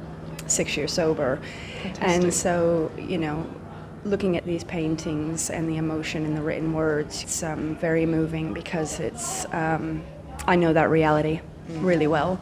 six 0.52 0.76
years 0.78 0.94
sober. 0.94 1.40
And 2.02 2.34
so, 2.34 2.92
you 2.98 3.18
know, 3.18 3.46
looking 4.06 4.38
at 4.38 4.46
these 4.46 4.64
paintings 4.64 5.50
and 5.50 5.70
the 5.70 5.78
emotion 5.78 6.26
in 6.26 6.36
the 6.36 6.42
written 6.42 6.74
words, 6.74 7.24
it's 7.24 7.44
um, 7.44 7.76
very 7.76 8.06
moving 8.06 8.54
because 8.54 9.00
it's, 9.00 9.46
um, 9.54 10.04
I 10.48 10.56
know 10.56 10.74
that 10.74 10.90
reality 10.90 11.42
really 11.68 12.08
well, 12.08 12.40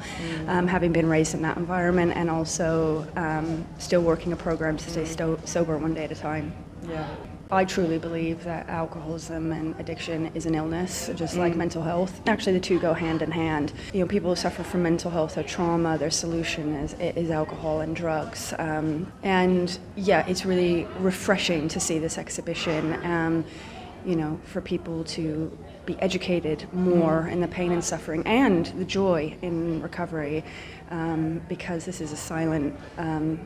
um, 0.47 0.67
having 0.67 0.93
been 0.93 1.07
raised 1.09 1.33
in 1.33 1.41
that 1.41 1.57
environment 1.57 2.13
and 2.15 2.29
also 2.29 3.05
um, 3.15 3.65
still 3.77 4.01
working 4.01 4.31
a 4.31 4.35
program 4.35 4.77
to 4.77 4.89
stay 4.89 5.05
sto- 5.05 5.39
sober 5.43 5.77
one 5.77 5.93
day 5.93 6.05
at 6.05 6.11
a 6.11 6.15
time. 6.15 6.53
Yeah. 6.87 7.07
I 7.49 7.63
truly 7.63 7.97
believe 7.97 8.43
that 8.43 8.67
alcoholism 8.67 9.53
and 9.53 9.73
addiction 9.79 10.31
is 10.35 10.45
an 10.45 10.53
illness, 10.55 11.09
just 11.15 11.37
like 11.37 11.53
Mm. 11.53 11.57
mental 11.57 11.81
health. 11.81 12.19
Actually, 12.27 12.53
the 12.53 12.59
two 12.59 12.77
go 12.77 12.93
hand 12.93 13.21
in 13.21 13.31
hand. 13.31 13.71
You 13.93 14.01
know, 14.01 14.05
people 14.05 14.31
who 14.31 14.35
suffer 14.35 14.63
from 14.63 14.83
mental 14.83 15.11
health 15.11 15.37
or 15.37 15.43
trauma, 15.43 15.97
their 15.97 16.11
solution 16.11 16.73
is, 16.75 16.93
is 16.99 17.31
alcohol 17.31 17.79
and 17.79 17.95
drugs. 17.95 18.53
Um, 18.59 19.11
and 19.23 19.77
yeah, 19.95 20.25
it's 20.27 20.45
really 20.45 20.87
refreshing 20.99 21.69
to 21.69 21.79
see 21.79 21.99
this 21.99 22.17
exhibition. 22.17 22.93
Um, 23.05 23.45
you 24.05 24.15
know, 24.15 24.39
for 24.45 24.61
people 24.61 25.03
to 25.03 25.57
be 25.85 25.97
educated 26.01 26.65
more 26.73 27.23
Mm. 27.29 27.31
in 27.31 27.41
the 27.41 27.47
pain 27.47 27.71
and 27.71 27.83
suffering 27.83 28.23
and 28.25 28.65
the 28.77 28.85
joy 28.85 29.33
in 29.41 29.81
recovery, 29.81 30.43
um, 30.91 31.41
because 31.47 31.85
this 31.85 32.01
is 32.01 32.11
a 32.11 32.17
silent, 32.17 32.73
um, 32.97 33.39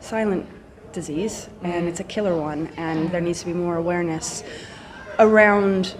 silent 0.00 0.46
disease 0.94 1.48
and 1.62 1.86
it's 1.88 2.00
a 2.00 2.04
killer 2.04 2.36
one, 2.36 2.68
and 2.76 3.10
there 3.10 3.20
needs 3.20 3.40
to 3.40 3.46
be 3.46 3.52
more 3.52 3.76
awareness 3.76 4.42
around 5.18 5.94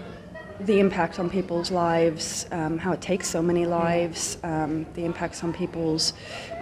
the 0.61 0.78
impact 0.78 1.18
on 1.18 1.28
people's 1.28 1.70
lives, 1.70 2.46
um, 2.52 2.78
how 2.78 2.92
it 2.92 3.00
takes 3.00 3.28
so 3.28 3.42
many 3.42 3.66
lives, 3.66 4.38
um, 4.44 4.87
the 4.94 5.04
impacts 5.04 5.42
on 5.42 5.52
people's 5.52 6.12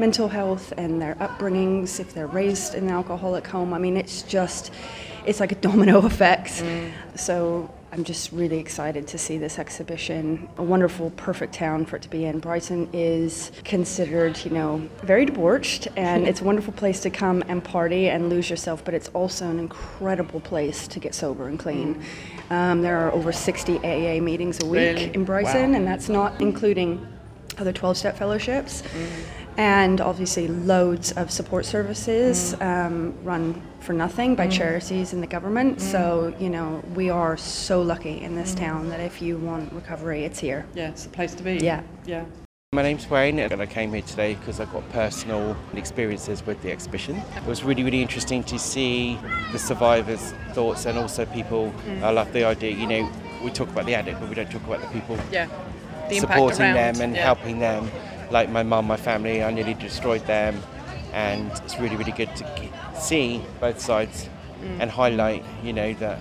mental 0.01 0.29
health 0.29 0.73
and 0.79 1.01
their 1.01 1.15
upbringings 1.17 2.01
if 2.01 2.15
they're 2.15 2.27
raised 2.27 2.75
in 2.75 2.85
an 2.85 2.91
alcoholic 2.91 3.47
home. 3.47 3.75
I 3.75 3.79
mean, 3.79 3.97
it's 3.97 4.23
just, 4.23 4.73
it's 5.27 5.41
like 5.41 5.53
a 5.53 5.57
domino 5.57 5.99
effect. 6.07 6.65
So 7.17 7.71
I'm 7.95 8.05
just 8.05 8.33
really 8.33 8.59
excited 8.59 9.07
to 9.09 9.19
see 9.19 9.37
this 9.37 9.59
exhibition. 9.59 10.49
A 10.57 10.63
wonderful, 10.63 11.11
perfect 11.11 11.53
town 11.53 11.85
for 11.85 11.97
it 11.97 12.03
to 12.03 12.09
be 12.09 12.25
in. 12.25 12.39
Brighton 12.39 12.89
is 12.95 13.53
considered, 13.65 14.43
you 14.47 14.51
know, 14.51 14.79
very 15.03 15.27
debauched, 15.27 15.89
and 15.95 16.27
it's 16.27 16.41
a 16.41 16.45
wonderful 16.45 16.73
place 16.73 17.01
to 17.01 17.11
come 17.11 17.45
and 17.49 17.63
party 17.63 18.09
and 18.09 18.31
lose 18.31 18.49
yourself, 18.49 18.83
but 18.83 18.95
it's 18.95 19.09
also 19.09 19.47
an 19.51 19.59
incredible 19.59 20.41
place 20.41 20.89
to 20.89 21.01
get 21.01 21.15
sober 21.15 21.49
and 21.49 21.59
clean. 21.59 22.03
Um, 22.49 22.81
there 22.81 22.97
are 22.97 23.13
over 23.13 23.31
60 23.31 23.81
AA 23.81 24.23
meetings 24.23 24.63
a 24.63 24.65
week 24.67 24.73
Really? 24.97 25.15
in 25.15 25.25
Brighton, 25.27 25.73
Wow. 25.73 25.77
and 25.77 25.87
that's 25.87 26.09
not 26.09 26.41
including 26.41 27.07
other 27.59 27.73
12 27.73 27.97
step 27.97 28.17
fellowships. 28.17 28.83
And 29.59 30.01
obviously, 30.01 30.49
loads 30.49 31.13
of 31.13 31.31
support 31.31 31.67
services 31.67 32.55
um, 32.63 33.15
run 33.23 33.61
for 33.81 33.93
nothing 33.93 34.35
by 34.35 34.47
Mm. 34.47 34.53
charities 34.53 35.13
and 35.13 35.23
the 35.23 35.27
government. 35.27 35.77
Mm. 35.77 35.81
So, 35.81 36.35
you 36.39 36.49
know, 36.49 36.83
we 36.95 37.11
are 37.11 37.37
so 37.37 37.83
lucky 37.83 38.23
in 38.23 38.35
this 38.35 38.55
town 38.55 38.89
that 38.89 39.01
if 39.01 39.21
you 39.21 39.37
want 39.37 39.71
recovery, 39.73 40.25
it's 40.25 40.39
here. 40.41 40.65
Yeah, 40.75 40.89
it's 40.89 41.05
the 41.05 41.11
place 41.11 41.35
to 41.35 41.43
be. 41.43 41.59
Yeah. 41.59 41.83
Yeah. 42.07 42.25
My 42.75 42.81
name's 42.83 43.11
Wayne 43.11 43.39
and 43.39 43.61
I 43.61 43.67
came 43.67 43.93
here 43.93 44.01
today 44.01 44.33
because 44.37 44.59
I've 44.59 44.73
got 44.73 44.89
personal 44.93 45.55
experiences 45.75 46.47
with 46.47 46.63
the 46.63 46.73
exhibition. 46.73 47.17
It 47.37 47.45
was 47.47 47.63
really, 47.63 47.85
really 47.85 48.01
interesting 48.01 48.43
to 48.45 48.59
see 48.59 49.19
the 49.53 49.59
survivors' 49.59 50.33
thoughts 50.55 50.87
and 50.87 50.97
also 50.97 51.27
people. 51.27 51.75
Mm. 51.87 52.03
I 52.03 52.11
love 52.11 52.33
the 52.33 52.45
idea, 52.45 52.71
you 52.71 52.87
know, 52.87 53.11
we 53.45 53.51
talk 53.51 53.69
about 53.69 53.85
the 53.85 53.95
addict, 53.95 54.19
but 54.21 54.29
we 54.31 54.35
don't 54.35 54.51
talk 54.51 54.65
about 54.65 54.81
the 54.81 54.87
people 54.87 55.19
Yeah. 55.31 55.49
The 56.09 56.21
supporting 56.21 56.59
them 56.75 57.01
and 57.01 57.15
yeah. 57.15 57.23
helping 57.23 57.59
them. 57.59 57.91
Like 58.31 58.49
my 58.51 58.63
mum, 58.63 58.87
my 58.87 58.97
family, 58.97 59.43
I 59.43 59.51
nearly 59.51 59.75
destroyed 59.75 60.27
them, 60.27 60.61
and 61.13 61.51
it's 61.65 61.79
really, 61.79 61.97
really 61.97 62.13
good 62.13 62.35
to 62.37 62.45
see 62.99 63.43
both 63.61 63.81
sides 63.81 64.29
Mm. 64.63 64.81
and 64.81 64.91
highlight, 64.93 65.45
you 65.65 65.73
know, 65.73 65.93
that 65.95 66.19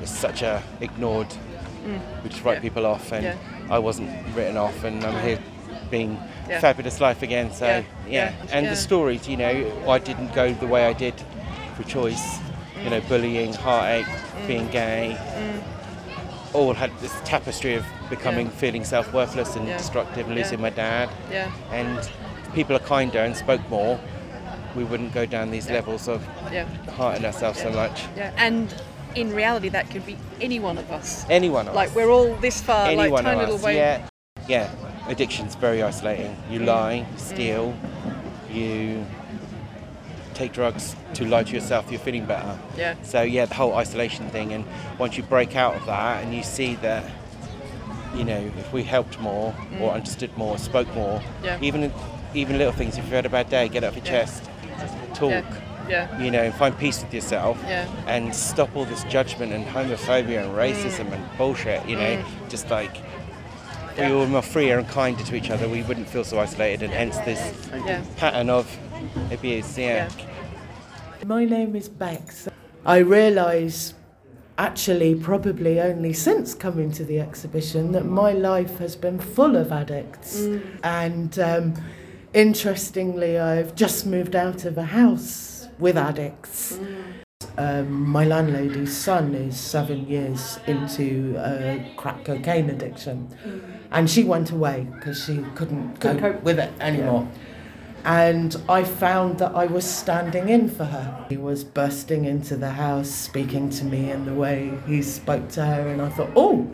it's 0.00 0.10
such 0.10 0.40
a 0.40 0.62
ignored. 0.80 1.28
Mm. 1.86 2.00
We 2.22 2.30
just 2.30 2.42
write 2.42 2.62
people 2.62 2.86
off, 2.86 3.12
and 3.12 3.24
Yeah. 3.24 3.34
I 3.68 3.78
wasn't 3.78 4.08
written 4.34 4.56
off, 4.56 4.84
and 4.84 5.04
I'm 5.04 5.22
here 5.22 5.38
being 5.90 6.18
Yeah. 6.48 6.60
fabulous 6.60 6.98
life 7.00 7.22
again. 7.22 7.52
So 7.52 7.66
Yeah, 7.66 7.76
yeah, 7.76 7.82
yeah, 8.08 8.32
and 8.52 8.64
yeah. 8.64 8.70
the 8.70 8.76
stories, 8.76 9.28
you 9.28 9.36
know, 9.36 9.54
I 9.86 9.98
didn't 9.98 10.32
go 10.34 10.52
the 10.54 10.66
way 10.66 10.86
I 10.86 10.94
did 10.94 11.14
for 11.76 11.82
choice. 11.82 12.38
You 12.82 12.88
know, 12.90 13.00
bullying, 13.02 13.52
heartache, 13.52 14.06
being 14.46 14.66
gay, 14.68 15.16
all 16.54 16.72
had 16.72 16.90
this 17.00 17.12
tapestry 17.24 17.74
of 17.74 17.84
becoming, 18.08 18.46
Yeah. 18.46 18.52
feeling 18.52 18.84
self-worthless 18.84 19.56
and 19.56 19.68
Yeah. 19.68 19.76
destructive, 19.76 20.26
and 20.26 20.36
losing 20.36 20.60
my 20.60 20.70
dad. 20.70 21.10
Yeah. 21.30 21.50
And 21.72 21.98
people 22.54 22.74
are 22.76 22.80
kinder 22.80 23.18
and 23.18 23.36
spoke 23.36 23.60
more, 23.68 23.98
we 24.76 24.84
wouldn't 24.84 25.12
go 25.12 25.26
down 25.26 25.50
these 25.50 25.68
levels 25.68 26.08
of 26.08 26.22
Yeah. 26.52 26.64
hurting 26.96 27.24
ourselves 27.26 27.60
so 27.60 27.70
much. 27.70 28.04
Yeah. 28.16 28.30
And 28.36 28.72
in 29.14 29.34
reality, 29.34 29.68
that 29.68 29.90
could 29.90 30.06
be 30.06 30.16
any 30.40 30.58
one 30.60 30.78
of 30.78 30.90
us. 30.90 31.26
Any 31.28 31.50
one 31.50 31.68
of 31.68 31.74
Like 31.74 31.90
us. 31.90 31.94
we're 31.94 32.10
all 32.10 32.34
this 32.36 32.60
far, 32.60 32.86
Any 32.86 32.96
like 32.96 33.12
one 33.12 33.24
tiny 33.24 33.34
of 33.36 33.40
little 33.42 33.56
us. 33.56 33.62
way. 33.62 33.76
Yeah, 33.76 33.98
yeah. 34.48 34.68
Addiction's 35.08 35.54
very 35.56 35.82
isolating. 35.82 36.36
You 36.50 36.60
Mm. 36.60 36.66
lie, 36.66 36.94
you 36.94 37.06
steal, 37.18 37.74
you 38.50 39.04
take 40.34 40.52
drugs 40.52 40.94
to 41.14 41.24
lie 41.24 41.44
to 41.44 41.52
yourself. 41.52 41.90
You're 41.90 42.00
feeling 42.00 42.24
better. 42.26 42.58
Yeah. 42.76 42.94
So 43.02 43.22
yeah, 43.22 43.46
the 43.46 43.54
whole 43.54 43.74
isolation 43.74 44.28
thing, 44.30 44.52
and 44.52 44.64
once 44.98 45.16
you 45.16 45.22
break 45.22 45.56
out 45.56 45.74
of 45.76 45.86
that 45.86 46.22
and 46.24 46.34
you 46.34 46.42
see 46.42 46.74
that, 46.76 47.04
you 48.14 48.24
know, 48.24 48.50
if 48.58 48.72
we 48.72 48.82
helped 48.82 49.18
more 49.20 49.54
or 49.80 49.90
Mm. 49.90 49.94
understood 49.94 50.36
more, 50.36 50.58
spoke 50.58 50.92
more, 50.94 51.20
Yeah. 51.42 51.58
even 51.60 51.92
even 52.34 52.58
little 52.58 52.72
things. 52.72 52.98
If 52.98 53.04
you've 53.04 53.12
had 53.12 53.26
a 53.26 53.28
bad 53.28 53.48
day, 53.48 53.68
get 53.68 53.84
it 53.84 53.86
off 53.86 53.94
your 53.94 54.04
Yeah. 54.04 54.10
chest, 54.24 54.42
talk. 55.14 55.30
Yeah. 55.30 55.42
Yeah. 55.88 56.18
You 56.20 56.30
know, 56.32 56.50
find 56.50 56.76
peace 56.76 57.00
with 57.00 57.14
yourself 57.14 57.56
Yeah. 57.68 57.84
and 58.08 58.34
stop 58.34 58.70
all 58.74 58.84
this 58.86 59.04
judgment 59.04 59.52
and 59.52 59.64
homophobia 59.64 60.42
and 60.42 60.52
racism 60.56 61.12
and 61.12 61.22
bullshit. 61.38 61.86
You 61.88 61.94
know, 61.94 62.16
Mm. 62.16 62.24
just 62.48 62.68
like 62.70 62.90
we 63.96 64.10
were 64.12 64.26
more 64.26 64.42
freer 64.42 64.78
and 64.78 64.88
kinder 64.88 65.22
to 65.22 65.36
each 65.36 65.48
other, 65.50 65.68
we 65.68 65.82
wouldn't 65.82 66.08
feel 66.08 66.24
so 66.24 66.40
isolated, 66.40 66.82
and 66.82 66.92
hence 66.92 67.18
this 67.18 67.52
Yeah. 67.86 68.00
pattern 68.16 68.50
of 68.50 68.66
abuse. 69.30 69.76
Yeah. 69.78 70.08
My 71.26 71.44
name 71.44 71.74
is 71.76 71.88
Bex. 71.88 72.48
I 72.84 72.98
realise, 72.98 73.94
actually, 74.58 75.14
probably 75.14 75.80
only 75.80 76.12
since 76.12 76.54
coming 76.54 76.92
to 76.92 77.04
the 77.04 77.20
exhibition, 77.20 77.92
that 77.92 78.04
my 78.04 78.32
life 78.32 78.78
has 78.78 78.94
been 78.96 79.18
full 79.18 79.56
of 79.56 79.72
addicts. 79.72 80.40
Mm. 80.42 80.62
And 80.82 81.38
um, 81.38 81.74
interestingly, 82.34 83.38
I've 83.38 83.74
just 83.74 84.06
moved 84.06 84.36
out 84.36 84.64
of 84.64 84.76
a 84.76 84.84
house 84.84 85.68
with 85.78 85.96
addicts. 85.96 86.78
Um, 87.56 88.08
my 88.08 88.24
landlady's 88.24 88.96
son 88.96 89.34
is 89.34 89.58
seven 89.58 90.06
years 90.08 90.58
into 90.66 91.36
uh, 91.38 91.78
crack 91.96 92.24
cocaine 92.24 92.68
addiction, 92.68 93.28
and 93.92 94.10
she 94.10 94.24
went 94.24 94.50
away 94.50 94.88
because 94.94 95.24
she 95.24 95.36
couldn't 95.54 96.00
Couldn't 96.00 96.20
cope 96.20 96.34
cope. 96.34 96.42
with 96.42 96.58
it 96.58 96.72
anymore. 96.80 97.28
And 98.04 98.54
I 98.68 98.84
found 98.84 99.38
that 99.38 99.54
I 99.54 99.64
was 99.66 99.84
standing 99.84 100.48
in 100.50 100.68
for 100.68 100.84
her. 100.84 101.26
He 101.30 101.36
was 101.38 101.64
bursting 101.64 102.26
into 102.26 102.56
the 102.56 102.70
house, 102.70 103.08
speaking 103.08 103.70
to 103.70 103.84
me 103.84 104.10
in 104.10 104.26
the 104.26 104.34
way 104.34 104.72
he 104.86 105.00
spoke 105.00 105.48
to 105.50 105.64
her, 105.64 105.88
and 105.88 106.02
I 106.02 106.10
thought, 106.10 106.30
oh, 106.36 106.68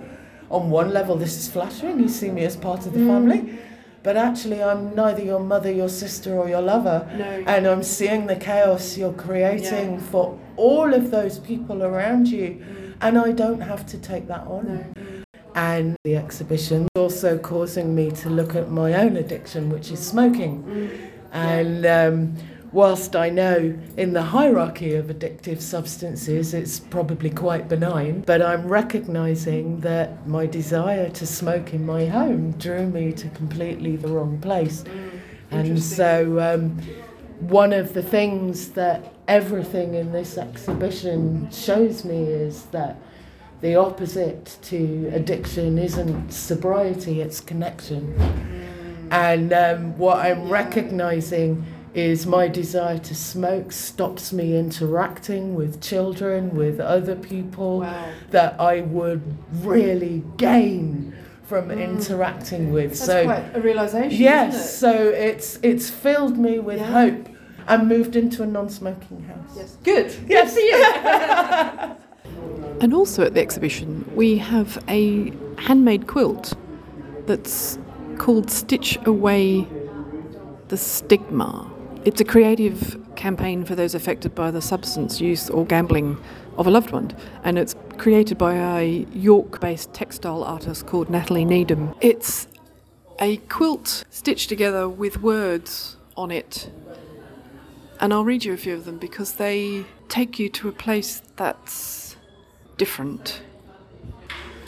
on 0.50 0.70
one 0.70 0.92
level, 0.92 1.14
this 1.16 1.36
is 1.36 1.48
flattering. 1.48 2.00
You 2.00 2.08
see 2.08 2.30
me 2.30 2.44
as 2.44 2.56
part 2.56 2.84
of 2.86 2.92
the 2.92 2.98
Mm. 3.00 3.06
family. 3.06 3.58
But 4.02 4.16
actually, 4.16 4.62
I'm 4.62 4.94
neither 4.94 5.22
your 5.22 5.38
mother, 5.40 5.70
your 5.70 5.90
sister, 5.90 6.34
or 6.36 6.48
your 6.48 6.62
lover. 6.62 7.06
No. 7.16 7.44
And 7.46 7.66
I'm 7.66 7.82
seeing 7.82 8.26
the 8.26 8.34
chaos 8.34 8.96
you're 8.96 9.12
creating 9.12 9.92
Yeah. 9.92 9.98
for 10.10 10.38
all 10.56 10.92
of 10.94 11.10
those 11.10 11.38
people 11.38 11.82
around 11.84 12.26
you. 12.28 12.56
And 13.02 13.18
I 13.18 13.30
don't 13.32 13.60
have 13.60 13.86
to 13.86 13.98
take 13.98 14.26
that 14.28 14.46
on. 14.48 14.84
And 15.54 15.96
the 16.04 16.16
exhibition 16.16 16.88
also 16.96 17.36
causing 17.38 17.94
me 17.94 18.10
to 18.22 18.30
look 18.30 18.54
at 18.56 18.70
my 18.70 18.94
own 18.94 19.16
addiction, 19.16 19.68
which 19.70 19.90
is 19.92 20.00
smoking. 20.00 20.64
And 21.32 21.86
um, 21.86 22.36
whilst 22.72 23.16
I 23.16 23.30
know 23.30 23.76
in 23.96 24.12
the 24.12 24.22
hierarchy 24.22 24.94
of 24.94 25.06
addictive 25.06 25.60
substances 25.60 26.54
it's 26.54 26.78
probably 26.78 27.30
quite 27.30 27.68
benign, 27.68 28.22
but 28.22 28.42
I'm 28.42 28.66
recognizing 28.66 29.80
that 29.80 30.26
my 30.26 30.46
desire 30.46 31.10
to 31.10 31.26
smoke 31.26 31.74
in 31.74 31.84
my 31.84 32.06
home 32.06 32.52
drew 32.52 32.86
me 32.86 33.12
to 33.12 33.28
completely 33.30 33.96
the 33.96 34.08
wrong 34.08 34.38
place. 34.40 34.84
and 35.50 35.82
so 35.82 36.38
um, 36.40 36.78
one 37.40 37.72
of 37.72 37.94
the 37.94 38.02
things 38.02 38.70
that 38.70 39.14
everything 39.26 39.94
in 39.94 40.12
this 40.12 40.36
exhibition 40.38 41.50
shows 41.50 42.04
me 42.04 42.22
is 42.22 42.64
that 42.66 42.96
the 43.60 43.74
opposite 43.76 44.58
to 44.62 45.10
addiction 45.12 45.78
isn't 45.78 46.32
sobriety, 46.32 47.20
it's 47.20 47.40
connection. 47.40 48.14
And 49.11 49.53
um, 49.53 49.99
what 49.99 50.18
I'm 50.18 50.49
recognizing 50.49 51.64
is 51.94 52.25
my 52.27 52.46
desire 52.46 52.99
to 52.99 53.14
smoke 53.14 53.73
stops 53.73 54.33
me 54.33 54.57
interacting 54.57 55.55
with 55.57 55.81
children, 55.83 56.55
with 56.55 56.79
other 56.79 57.16
people 57.16 57.81
that 58.31 58.61
I 58.61 58.83
would 58.83 59.23
really 59.62 60.23
gain 60.37 61.12
from 61.42 61.73
interacting 61.73 62.73
with. 62.73 62.90
That's 62.90 63.05
so 63.05 63.25
quite 63.25 63.57
a 63.57 63.61
realisation, 63.61 64.20
Yes, 64.20 64.55
isn't 64.55 64.61
it? 64.61 64.73
so 64.73 65.09
it's 65.09 65.59
it's 65.64 65.90
filled 65.90 66.38
me 66.38 66.61
with 66.61 66.79
Yeah. 66.79 66.92
hope. 66.92 67.27
and 67.68 67.88
moved 67.88 68.16
into 68.16 68.42
a 68.42 68.46
non-smoking 68.46 69.23
house. 69.25 69.57
Yes. 69.57 69.77
Good. 69.85 70.14
Yes. 70.29 70.57
And 72.81 72.94
also 72.94 73.23
at 73.25 73.35
the 73.35 73.40
exhibition, 73.42 74.11
we 74.16 74.38
have 74.38 74.83
a 74.88 75.33
handmade 75.59 76.07
quilt 76.07 76.55
that's 77.27 77.79
called 78.20 78.50
Stitch 78.50 78.98
Away 79.06 79.66
the 80.68 80.76
Stigma. 80.76 81.72
It's 82.04 82.20
a 82.20 82.24
creative 82.24 83.00
campaign 83.16 83.64
for 83.64 83.74
those 83.74 83.94
affected 83.94 84.35
by 84.35 84.50
the 84.50 84.61
substance 84.61 85.22
use 85.22 85.48
or 85.48 85.64
gambling 85.64 86.18
of 86.59 86.66
a 86.66 86.70
loved 86.70 86.90
one, 86.90 87.16
and 87.44 87.59
it's 87.59 87.74
created 87.96 88.37
by 88.37 88.56
a 88.83 89.06
York 89.14 89.59
based 89.59 89.94
textile 89.94 90.44
artist 90.44 90.87
called 90.87 91.09
Natalie 91.09 91.46
Needham. 91.46 91.94
It's 92.02 92.46
a 93.18 93.38
quilt 93.48 94.04
stitched 94.11 94.50
together 94.50 94.87
with 94.87 95.22
words 95.22 95.96
on 96.14 96.30
it, 96.30 96.70
and 98.00 98.12
I'll 98.12 98.26
read 98.26 98.44
you 98.44 98.52
a 98.52 98.59
few 98.59 98.74
of 98.74 98.85
them 98.85 98.98
because 98.98 99.37
they 99.37 99.87
take 100.11 100.38
you 100.38 100.50
to 100.50 100.68
a 100.68 100.72
place 100.72 101.22
that's 101.37 102.16
different. 102.76 103.40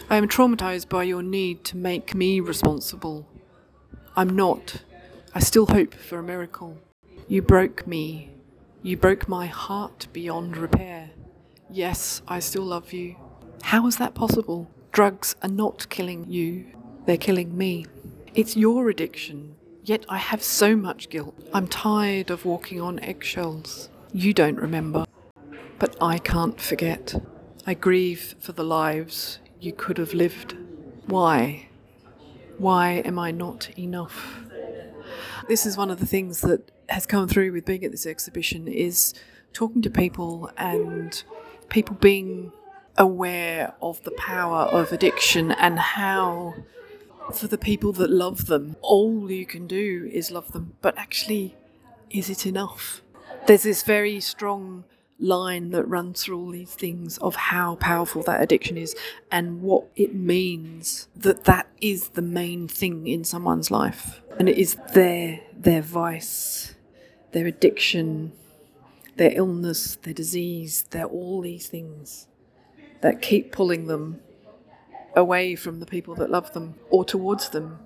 I 0.09 0.17
am 0.17 0.27
traumatized 0.27 0.89
by 0.89 1.03
your 1.03 1.23
need 1.23 1.65
to 1.65 1.77
make 1.77 2.15
me 2.15 2.41
responsible. 2.41 3.27
I'm 4.15 4.37
not. 4.37 4.83
I 5.35 5.41
still 5.41 5.67
hope 5.67 5.95
for 5.95 6.19
a 6.19 6.23
miracle. 6.23 6.77
You 7.29 7.41
broke 7.41 7.87
me. 7.87 8.31
You 8.83 8.97
broke 8.97 9.27
my 9.29 9.47
heart 9.47 10.09
beyond 10.13 10.57
repair. 10.57 11.11
Yes, 11.71 12.21
I 12.29 12.41
still 12.41 12.65
love 12.65 12.93
you. 12.93 13.17
How 13.63 13.87
is 13.87 13.97
that 13.97 14.15
possible? 14.15 14.71
Drugs 14.93 15.35
are 15.43 15.49
not 15.49 15.89
killing 15.89 16.27
you, 16.29 16.67
they're 17.07 17.17
killing 17.17 17.57
me. 17.57 17.87
It's 18.35 18.57
your 18.57 18.91
addiction, 18.91 19.55
yet 19.83 20.05
I 20.11 20.19
have 20.19 20.43
so 20.43 20.77
much 20.77 21.09
guilt. 21.09 21.49
I'm 21.55 21.67
tired 21.67 22.31
of 22.31 22.45
walking 22.45 22.81
on 22.81 22.99
eggshells. 23.01 23.89
You 24.13 24.35
don't 24.35 24.57
remember, 24.57 25.07
but 25.79 25.97
I 26.03 26.19
can't 26.19 26.61
forget. 26.61 27.15
I 27.67 27.73
grieve 27.73 28.35
for 28.41 28.53
the 28.53 28.65
lives 28.65 29.39
you 29.59 29.73
could 29.73 29.97
have 29.97 30.13
lived. 30.13 30.57
Why? 31.07 31.69
Why 32.63 33.03
am 33.05 33.19
I 33.19 33.33
not 33.33 33.77
enough? 33.77 34.39
This 35.49 35.67
is 35.67 35.77
one 35.77 35.91
of 35.91 35.99
the 35.99 36.07
things 36.07 36.43
that 36.43 36.71
has 36.89 37.07
come 37.07 37.27
through 37.27 37.51
with 37.51 37.65
being 37.65 37.85
at 37.85 37.91
this 37.91 38.07
exhibition 38.07 38.69
is 38.69 39.15
talking 39.53 39.83
to 39.83 39.91
people 39.91 40.49
and 40.57 41.25
people 41.71 41.97
being 41.97 42.53
aware 42.97 43.75
of 43.83 44.01
the 44.05 44.13
power 44.13 44.61
of 44.67 44.93
addiction 44.93 45.51
and 45.51 45.77
how 45.81 46.55
for 47.35 47.49
the 47.49 47.59
people 47.59 47.91
that 47.95 48.11
love 48.11 48.47
them 48.47 48.77
all 48.81 49.29
you 49.29 49.45
can 49.45 49.67
do 49.67 50.09
is 50.13 50.31
love 50.31 50.53
them 50.53 50.77
but 50.83 50.97
actually 50.97 51.57
is 52.11 52.31
it 52.31 52.47
enough 52.47 53.03
there's 53.49 53.65
this 53.65 53.83
very 53.83 54.21
strong 54.21 54.85
line 55.23 55.71
that 55.71 55.85
runs 55.85 56.23
through 56.23 56.39
all 56.39 56.51
these 56.51 56.75
things 56.75 57.19
of 57.19 57.35
how 57.37 57.77
powerful 57.77 58.23
that 58.25 58.43
addiction 58.43 58.77
is 58.77 58.95
and 59.31 59.63
what 59.63 59.85
it 59.97 60.15
means 60.15 61.09
that 61.17 61.45
that 61.45 61.69
is 61.81 62.11
the 62.11 62.23
main 62.23 62.69
thing 62.69 63.07
in 63.07 63.25
someone's 63.25 63.71
life. 63.71 64.21
And 64.39 64.49
it 64.49 64.59
is 64.59 64.77
their 64.95 65.41
their 65.57 65.83
vice 65.83 66.75
their 67.33 67.47
addiction 67.47 68.33
their 69.17 69.33
illness 69.35 69.97
their 69.97 70.13
disease 70.13 70.85
they're 70.91 71.05
all 71.05 71.41
these 71.41 71.67
things 71.69 72.27
that 73.01 73.23
keep 73.23 73.53
pulling 73.53 73.87
them 73.87 74.21
away 75.15 75.55
from 75.55 75.81
the 75.81 75.87
people 75.87 76.15
that 76.15 76.31
love 76.31 76.53
them 76.53 76.75
or 76.91 77.05
towards 77.05 77.51
them 77.51 77.79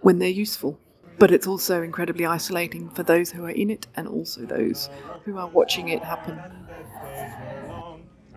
when 0.00 0.18
they're 0.18 0.28
useful. 0.28 0.78
But 1.18 1.30
it's 1.30 1.46
also 1.46 1.82
incredibly 1.82 2.24
isolating 2.24 2.88
for 2.88 3.02
those 3.02 3.30
who 3.30 3.44
are 3.44 3.50
in 3.50 3.68
it 3.68 3.86
and 3.94 4.08
also 4.08 4.42
those 4.42 4.88
who 5.24 5.36
are 5.36 5.48
watching 5.48 5.88
it 5.88 6.02
happen 6.02 6.40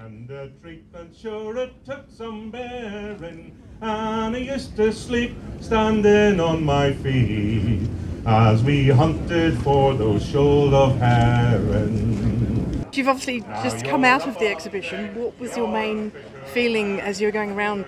And 0.06 0.28
the 0.28 0.52
treatment 0.62 1.16
sure 1.16 1.56
it 1.56 1.86
took 1.86 2.12
some 2.12 2.52
bearing. 2.52 3.58
And 3.80 4.36
I 4.36 4.38
used 4.38 4.76
to 4.76 4.92
sleep 4.92 5.34
standing 5.62 6.42
on 6.42 6.66
my 6.66 6.92
feet 6.92 7.88
as 8.26 8.62
we 8.63 8.89
hunted 8.89 9.58
for 9.60 9.94
those 9.94 10.26
shoal 10.26 10.76
of 10.76 10.98
herring. 10.98 12.86
You've 12.92 13.08
obviously 13.08 13.39
just 13.63 13.86
come 13.86 14.04
out 14.04 14.28
of 14.28 14.38
the 14.39 14.48
exhibition. 14.48 15.16
What 15.16 15.39
was 15.39 15.56
your 15.56 15.70
main 15.70 16.12
feeling 16.48 17.00
as 17.00 17.22
you 17.22 17.28
were 17.28 17.32
going 17.32 17.54
around? 17.54 17.86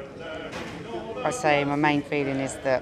I 1.17 1.31
say 1.31 1.65
my 1.65 1.75
main 1.75 2.01
feeling 2.01 2.37
is 2.37 2.55
that 2.63 2.81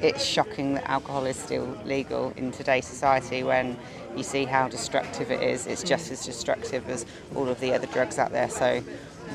it's 0.00 0.24
shocking 0.24 0.74
that 0.74 0.90
alcohol 0.90 1.24
is 1.26 1.36
still 1.36 1.78
legal 1.84 2.32
in 2.36 2.50
today's 2.50 2.84
society 2.84 3.44
when 3.44 3.78
you 4.16 4.22
see 4.22 4.44
how 4.44 4.68
destructive 4.68 5.30
it 5.30 5.42
is. 5.42 5.66
It's 5.66 5.82
just 5.82 6.10
as 6.10 6.24
destructive 6.24 6.88
as 6.88 7.06
all 7.34 7.48
of 7.48 7.60
the 7.60 7.72
other 7.74 7.86
drugs 7.86 8.18
out 8.18 8.32
there. 8.32 8.48
So 8.48 8.82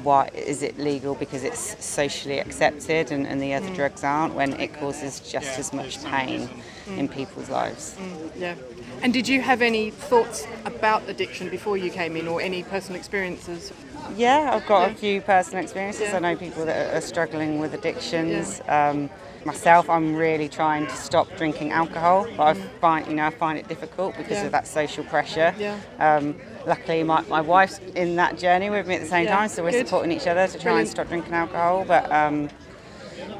why 0.03 0.29
is 0.33 0.61
it 0.61 0.77
legal 0.77 1.15
because 1.15 1.43
it's 1.43 1.83
socially 1.83 2.39
accepted 2.39 3.11
and, 3.11 3.25
and 3.25 3.41
the 3.41 3.53
other 3.55 3.67
Mm. 3.69 3.75
drugs 3.75 4.03
aren't 4.03 4.35
when 4.35 4.53
it 4.59 4.73
causes 4.79 5.19
just 5.19 5.57
as 5.57 5.73
much 5.73 6.03
pain 6.03 6.47
Mm. 6.87 6.97
in 6.99 7.07
people's 7.07 7.49
lives? 7.49 7.95
Yeah. 8.37 8.53
And 9.01 9.11
did 9.13 9.27
you 9.27 9.41
have 9.41 9.61
any 9.61 9.89
thoughts 9.89 10.45
about 10.65 11.07
addiction 11.09 11.49
before 11.49 11.77
you 11.77 11.89
came 11.89 12.15
in 12.15 12.27
or 12.27 12.41
any 12.41 12.63
personal 12.63 12.97
experiences? 12.99 13.71
Yeah, 14.15 14.51
I've 14.53 14.67
got 14.67 14.87
Yeah. 14.89 14.93
a 14.93 14.97
few 14.97 15.21
personal 15.21 15.63
experiences. 15.63 16.09
Yeah. 16.09 16.17
I 16.17 16.19
know 16.19 16.35
people 16.35 16.65
that 16.65 16.93
are 16.93 17.01
struggling 17.01 17.59
with 17.59 17.73
addictions. 17.73 18.61
Um, 18.67 19.09
myself, 19.47 19.89
I'm 19.89 20.15
really 20.15 20.47
trying 20.49 20.85
to 20.85 20.95
stop 20.95 21.27
drinking 21.37 21.71
alcohol, 21.71 22.27
but 22.37 22.45
I 22.45 22.53
find 22.81 23.07
you 23.07 23.15
know 23.15 23.25
I 23.25 23.31
find 23.31 23.57
it 23.57 23.67
difficult 23.67 24.15
because 24.15 24.37
Mm. 24.37 24.41
Yeah. 24.41 24.45
of 24.47 24.51
that 24.51 24.67
social 24.67 25.03
pressure. 25.05 25.55
Yeah. 25.57 25.79
Um, 25.99 26.35
luckily, 26.67 27.01
my, 27.03 27.21
my 27.21 27.41
wife's 27.41 27.79
in 27.95 28.15
that 28.17 28.37
journey 28.37 28.69
with 28.69 28.85
me 28.87 28.95
at 28.95 29.01
the 29.01 29.07
same 29.07 29.25
Yeah, 29.25 29.37
time, 29.37 29.49
so 29.49 29.63
we're 29.63 29.71
good. 29.71 29.87
supporting 29.87 30.11
each 30.11 30.27
other 30.27 30.45
to 30.45 30.53
try 30.53 30.61
Brilliant. 30.63 30.79
and 30.81 30.89
stop 30.89 31.07
drinking 31.07 31.33
alcohol. 31.33 31.85
But 31.87 32.11
um, 32.11 32.49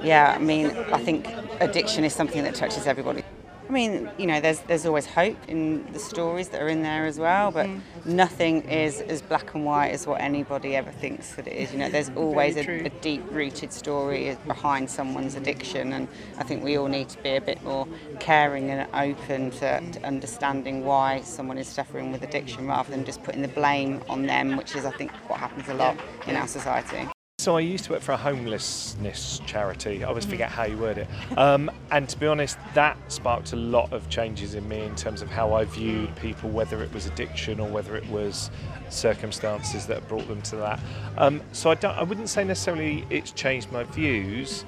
yeah, 0.02 0.34
I 0.36 0.40
mean, 0.40 0.68
I 0.92 0.98
think 0.98 1.28
addiction 1.60 2.04
is 2.04 2.14
something 2.14 2.44
that 2.44 2.56
touches 2.56 2.88
everybody. 2.88 3.24
I 3.68 3.72
mean, 3.72 4.10
you 4.18 4.28
know, 4.28 4.40
there's 4.40 4.62
there's 4.62 4.86
always 4.86 5.06
hope 5.06 5.36
in 5.50 5.92
the 5.92 6.00
stories 6.00 6.48
that 6.50 6.62
are 6.62 6.70
in 6.70 6.84
there 6.84 7.06
as 7.06 7.20
well, 7.20 7.52
but 7.52 7.66
Mm. 7.68 7.82
nothing 8.06 8.62
is 8.70 9.02
as 9.02 9.22
black 9.22 9.54
and 9.54 9.66
white 9.66 9.90
as 9.92 10.08
what 10.08 10.22
anybody 10.22 10.74
ever 10.76 10.92
thinks 10.92 11.36
that 11.36 11.48
it 11.48 11.54
is. 11.54 11.74
You 11.74 11.80
know, 11.80 11.90
there's 11.90 12.10
always 12.16 12.56
a, 12.56 12.86
a 12.86 12.90
deep-rooted 12.90 13.74
story 13.74 14.38
behind 14.48 14.90
someone's 14.90 15.36
addiction, 15.36 15.92
and 15.92 16.08
I 16.38 16.44
think 16.44 16.64
we 16.64 16.78
all 16.78 16.88
need 16.88 17.10
to 17.10 17.22
be 17.22 17.36
a 17.36 17.42
bit 17.42 17.62
more 17.64 17.88
caring 18.20 18.70
and 18.72 18.88
open 18.94 19.52
to, 19.60 19.82
to 19.92 20.04
understanding 20.06 20.86
why 20.86 21.22
someone 21.22 21.58
is 21.58 21.68
suffering 21.68 22.14
with 22.14 22.24
addiction, 22.24 22.68
rather 22.68 22.90
than 22.90 23.04
just 23.04 23.22
putting 23.24 23.42
the 23.42 23.50
blame 23.50 24.02
on 24.08 24.28
them, 24.28 24.56
which 24.56 24.76
is, 24.78 24.86
I 24.86 24.92
think, 24.92 25.12
what 25.28 25.40
happens 25.42 25.68
a 25.68 25.74
lot 25.74 25.98
in 26.26 26.38
our 26.38 26.48
society. 26.48 27.10
So 27.40 27.56
I 27.56 27.60
used 27.60 27.84
to 27.86 27.92
work 27.92 28.02
for 28.02 28.14
a 28.14 28.18
homelessness 28.18 29.42
charity. 29.46 30.04
I 30.04 30.08
always 30.08 30.26
Mhm. 30.26 30.32
forget 30.32 30.50
how 30.50 30.64
you 30.66 30.76
word 30.76 30.98
it. 30.98 31.08
Um, 31.38 31.70
and 31.92 32.10
to 32.10 32.18
be 32.18 32.26
honest, 32.26 32.58
that 32.74 32.98
sparked 33.10 33.54
a 33.54 33.56
lot 33.56 33.94
of 33.94 34.10
changes 34.10 34.56
in 34.56 34.68
me 34.68 34.82
in 34.82 34.96
terms 34.96 35.22
of 35.22 35.30
how 35.30 35.54
I 35.54 35.66
viewed 35.66 36.16
people, 36.16 36.50
whether 36.50 36.82
it 36.82 36.92
was 36.92 37.06
addiction 37.06 37.60
or 37.60 37.70
whether 37.70 37.96
it 37.96 38.10
was 38.10 38.50
circumstances 38.90 39.86
that 39.86 40.08
brought 40.08 40.28
them 40.28 40.42
to 40.42 40.56
that. 40.56 40.80
Um, 41.16 41.44
so 41.52 41.70
I, 41.70 41.76
don't, 41.76 41.96
I 41.96 42.02
wouldn't 42.02 42.30
say 42.30 42.44
necessarily 42.44 43.06
it's 43.12 43.30
changed 43.30 43.72
my 43.72 43.84
views, 43.84 44.66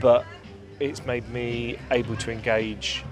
but 0.00 0.24
it's 0.78 1.04
made 1.04 1.28
me 1.28 1.76
able 1.90 2.14
to 2.18 2.30
engage 2.30 3.02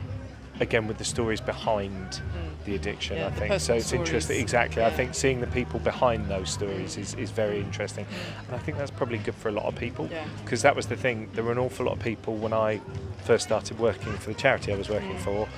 again 0.61 0.87
with 0.87 0.99
the 0.99 1.05
stories 1.05 1.41
behind 1.41 2.23
the 2.71 2.77
addiction. 2.77 3.17
Yeah, 3.17 3.27
I 3.27 3.31
think 3.31 3.61
so. 3.61 3.75
It's 3.75 3.93
interesting. 3.93 4.41
Exactly. 4.41 4.83
I 4.85 4.91
think 4.91 5.15
seeing 5.15 5.41
the 5.41 5.47
people 5.49 5.81
behind 5.81 6.29
those 6.29 6.51
stories 6.51 6.97
is, 6.97 7.15
is 7.15 7.31
very 7.31 7.59
interesting, 7.61 8.07
and 8.47 8.55
I 8.55 8.59
think 8.59 8.79
that's 8.79 8.91
probably 8.91 9.19
good 9.19 9.35
for 9.35 9.49
a 9.49 9.53
lot 9.53 9.65
of 9.67 9.75
people 9.75 10.09
Yeah. 10.11 10.25
because 10.45 10.63
that 10.63 10.75
was 10.77 10.87
the 10.87 10.97
thing. 10.97 11.29
There 11.35 11.45
were 11.45 11.53
an 11.53 11.59
awful 11.59 11.87
lot 11.87 11.93
of 11.93 12.01
people 12.01 12.37
when 12.37 12.53
I 12.53 12.81
first 13.25 13.45
started 13.45 13.79
working 13.79 14.13
for 14.15 14.29
the 14.33 14.35
charity 14.35 14.73
I 14.73 14.77
was 14.77 14.89
working 14.89 15.17
Mm. 15.17 15.21
for. 15.21 15.49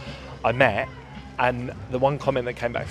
I 0.44 0.53
met, 0.53 0.88
and 1.38 1.72
the 1.90 1.98
one 1.98 2.18
comment 2.18 2.46
that 2.46 2.55
came 2.55 2.72
back 2.72 2.88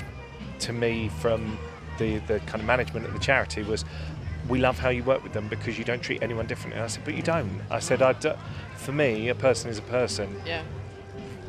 to 0.59 0.73
me 0.73 1.09
from 1.19 1.57
the 1.97 2.19
the 2.27 2.39
kind 2.41 2.61
of 2.61 2.65
management 2.65 3.05
of 3.07 3.13
the 3.13 3.19
charity 3.19 3.63
was. 3.63 3.83
We 4.49 4.57
love 4.59 4.79
how 4.79 4.89
you 4.89 5.03
work 5.03 5.23
with 5.23 5.33
them 5.33 5.47
because 5.47 5.77
you 5.77 5.85
don't 5.85 6.01
treat 6.01 6.21
anyone 6.23 6.47
differently. 6.47 6.77
And 6.77 6.83
I 6.83 6.87
said, 6.87 7.03
but 7.05 7.13
you 7.13 7.21
don't. 7.21 7.61
I 7.69 7.79
said, 7.79 8.01
I 8.01 8.13
do, 8.13 8.33
for 8.75 8.91
me, 8.91 9.29
a 9.29 9.35
person 9.35 9.69
is 9.69 9.77
a 9.77 9.83
person 9.83 10.41
Yeah. 10.45 10.63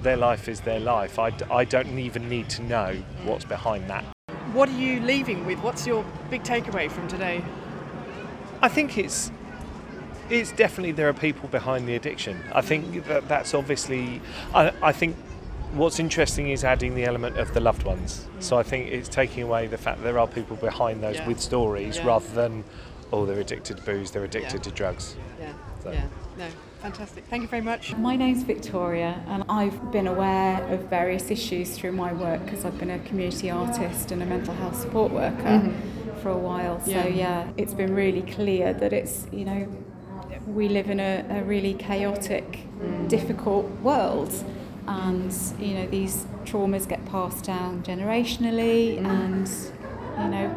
Their 0.03 0.17
life 0.17 0.49
is 0.49 0.61
their 0.61 0.81
life. 0.81 1.19
I, 1.19 1.33
I 1.51 1.65
don't 1.65 1.99
even 1.99 2.29
need 2.29 2.49
to 2.51 2.63
know 2.63 2.97
what's 3.25 3.45
behind 3.45 3.89
that. 3.91 4.05
What 4.53 4.69
are 4.69 4.79
you 4.79 5.01
leaving 5.01 5.47
with? 5.47 5.59
What's 5.61 5.87
your 5.87 6.05
big 6.31 6.43
takeaway 6.43 6.91
from 6.91 7.09
today? 7.09 7.43
I 8.61 8.69
think 8.69 8.99
it's 8.99 9.31
it's 10.31 10.53
definitely 10.53 10.93
there 10.93 11.09
are 11.09 11.13
people 11.15 11.49
behind 11.49 11.87
the 11.89 11.95
addiction. 11.97 12.41
I 12.55 12.61
think 12.61 13.07
that 13.07 13.29
that's 13.29 13.55
obviously. 13.55 14.21
I, 14.55 14.73
I 14.83 14.93
think 14.93 15.17
what's 15.73 15.99
interesting 15.99 16.51
is 16.51 16.65
adding 16.65 16.95
the 16.95 17.05
element 17.05 17.39
of 17.39 17.53
the 17.55 17.61
loved 17.61 17.83
ones. 17.85 18.27
So 18.41 18.59
I 18.59 18.63
think 18.63 18.89
it's 18.93 19.09
taking 19.09 19.43
away 19.43 19.67
the 19.69 19.79
fact 19.79 19.99
that 19.99 20.05
there 20.05 20.19
are 20.19 20.27
people 20.27 20.57
behind 20.57 21.03
those 21.03 21.17
Yeah. 21.17 21.27
with 21.27 21.41
stories 21.41 21.97
Yeah. 21.97 22.07
rather 22.07 22.29
than 22.35 22.65
oh 23.11 23.25
they're 23.27 23.41
addicted 23.41 23.77
to 23.79 23.83
booze, 23.83 24.11
they're 24.11 24.25
addicted 24.25 24.63
to 24.65 24.71
drugs. 24.71 25.17
Yeah. 25.41 25.53
So- 25.83 25.93
Yeah. 25.93 26.05
No. 26.39 26.47
Fantastic. 26.83 27.25
Thank 27.31 27.43
you 27.43 27.49
very 27.49 27.63
much. 27.63 27.97
My 27.97 28.17
name's 28.17 28.43
Victoria, 28.43 29.23
and 29.29 29.45
I've 29.49 29.93
been 29.93 30.09
aware 30.09 30.61
of 30.75 30.81
various 30.91 31.31
issues 31.31 31.77
through 31.79 31.93
my 31.93 32.13
work 32.13 32.45
because 32.45 32.65
I've 32.65 32.77
been 32.77 32.91
a 32.91 32.99
community 33.01 33.51
artist 33.51 34.11
and 34.11 34.21
a 34.21 34.27
mental 34.27 34.53
health 34.55 34.77
support 34.81 35.13
worker 35.13 35.45
Mhm. 35.63 35.75
for 36.21 36.31
a 36.31 36.37
while. 36.37 36.81
So, 36.81 36.91
Yeah. 36.91 37.07
yeah. 37.07 37.45
it's 37.57 37.73
been 37.73 37.95
really 37.95 38.23
clear 38.23 38.73
that 38.73 38.93
it's, 38.93 39.29
you 39.31 39.45
know, 39.45 39.67
we 40.53 40.69
live 40.69 40.91
in 40.91 40.99
a, 40.99 41.25
a 41.31 41.45
really 41.45 41.75
chaotic, 41.75 42.67
difficult 43.07 43.67
world. 43.81 44.33
And, 44.89 45.33
you 45.61 45.75
know, 45.75 45.87
these 45.87 46.27
traumas 46.45 46.89
get 46.89 47.05
passed 47.07 47.45
down 47.45 47.85
generationally, 47.85 48.99
and, 48.99 49.49
you 50.21 50.29
know, 50.29 50.51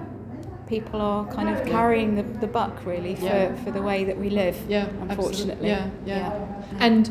people 0.68 1.02
are 1.02 1.26
kind 1.28 1.50
of 1.50 1.66
carrying 1.68 2.16
the, 2.16 2.24
the 2.24 2.48
buck 2.48 2.86
really 2.86 3.16
for, 3.16 3.26
Yeah. 3.26 3.56
for 3.64 3.72
the 3.72 3.82
way 3.82 4.04
that 4.04 4.18
we 4.18 4.30
live, 4.30 4.58
Yeah, 4.68 4.90
unfortunately. 5.08 5.68
Yeah, 5.68 5.90
yeah. 6.06 6.64
And 6.80 7.08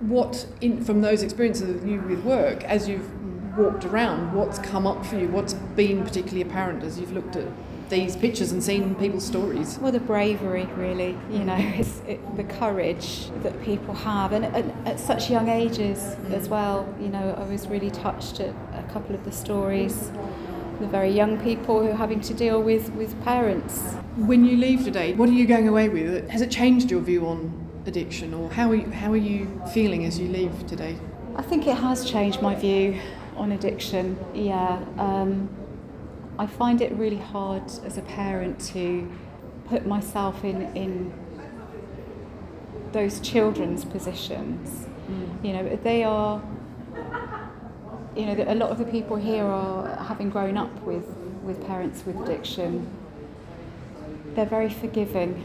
what, 0.00 0.46
in, 0.60 0.84
from 0.84 1.00
those 1.00 1.22
experiences 1.22 1.70
of 1.70 1.86
you 1.86 2.00
with 2.00 2.24
work, 2.24 2.62
as 2.64 2.88
you've 2.88 3.08
walked 3.56 3.84
around, 3.84 4.32
what's 4.34 4.58
come 4.58 4.86
up 4.86 5.04
for 5.06 5.16
you? 5.16 5.28
What's 5.28 5.54
been 5.54 6.02
particularly 6.04 6.42
apparent 6.42 6.82
as 6.82 6.98
you've 6.98 7.12
looked 7.12 7.36
at 7.36 7.46
these 7.88 8.16
pictures 8.16 8.52
and 8.52 8.62
seen 8.62 8.94
people's 8.94 9.24
stories? 9.24 9.78
Well, 9.78 9.92
the 9.92 10.00
bravery, 10.00 10.66
really, 10.76 11.16
you 11.30 11.40
know, 11.40 11.54
mm. 11.54 11.78
it's 11.78 12.00
it, 12.06 12.36
the 12.36 12.44
courage 12.44 13.28
that 13.42 13.60
people 13.62 13.94
have, 13.94 14.32
and, 14.32 14.44
and 14.46 14.72
at 14.86 14.98
such 14.98 15.30
young 15.30 15.48
ages 15.48 15.98
mm. 15.98 16.32
as 16.32 16.48
well. 16.48 16.92
You 17.00 17.08
know, 17.08 17.34
I 17.38 17.44
was 17.44 17.66
really 17.68 17.90
touched 17.90 18.40
at 18.40 18.54
a 18.74 18.84
couple 18.92 19.14
of 19.14 19.24
the 19.24 19.32
stories, 19.32 20.10
the 20.84 20.90
very 20.90 21.10
young 21.10 21.40
people 21.40 21.80
who 21.82 21.90
are 21.90 21.96
having 21.96 22.20
to 22.20 22.34
deal 22.34 22.60
with, 22.60 22.90
with 22.92 23.20
parents. 23.24 23.94
When 24.16 24.44
you 24.44 24.56
leave 24.56 24.84
today, 24.84 25.14
what 25.14 25.28
are 25.28 25.32
you 25.32 25.46
going 25.46 25.66
away 25.66 25.88
with? 25.88 26.28
Has 26.28 26.42
it 26.42 26.50
changed 26.50 26.90
your 26.90 27.00
view 27.00 27.26
on 27.26 27.38
addiction, 27.86 28.34
or 28.34 28.50
how 28.50 28.70
are 28.70 28.74
you, 28.74 28.90
how 28.90 29.10
are 29.12 29.16
you 29.16 29.62
feeling 29.72 30.04
as 30.04 30.18
you 30.18 30.28
leave 30.28 30.66
today? 30.66 30.98
I 31.36 31.42
think 31.42 31.66
it 31.66 31.76
has 31.76 32.08
changed 32.08 32.42
my 32.42 32.54
view 32.54 33.00
on 33.36 33.52
addiction. 33.52 34.18
Yeah, 34.34 34.84
um, 34.98 35.48
I 36.38 36.46
find 36.46 36.80
it 36.80 36.92
really 36.92 37.18
hard 37.18 37.64
as 37.84 37.96
a 37.96 38.02
parent 38.02 38.60
to 38.72 39.10
put 39.68 39.86
myself 39.86 40.44
in 40.44 40.62
in 40.76 41.12
those 42.92 43.20
children's 43.20 43.84
positions. 43.84 44.86
You 45.42 45.52
know, 45.52 45.76
they 45.82 46.04
are. 46.04 46.42
You 48.16 48.26
know, 48.26 48.44
a 48.46 48.54
lot 48.54 48.70
of 48.70 48.78
the 48.78 48.84
people 48.84 49.16
here 49.16 49.44
are 49.44 49.96
having 50.04 50.30
grown 50.30 50.56
up 50.56 50.72
with 50.82 51.06
with 51.42 51.64
parents 51.66 52.04
with 52.06 52.20
addiction. 52.20 52.86
They're 54.34 54.46
very 54.46 54.70
forgiving, 54.70 55.44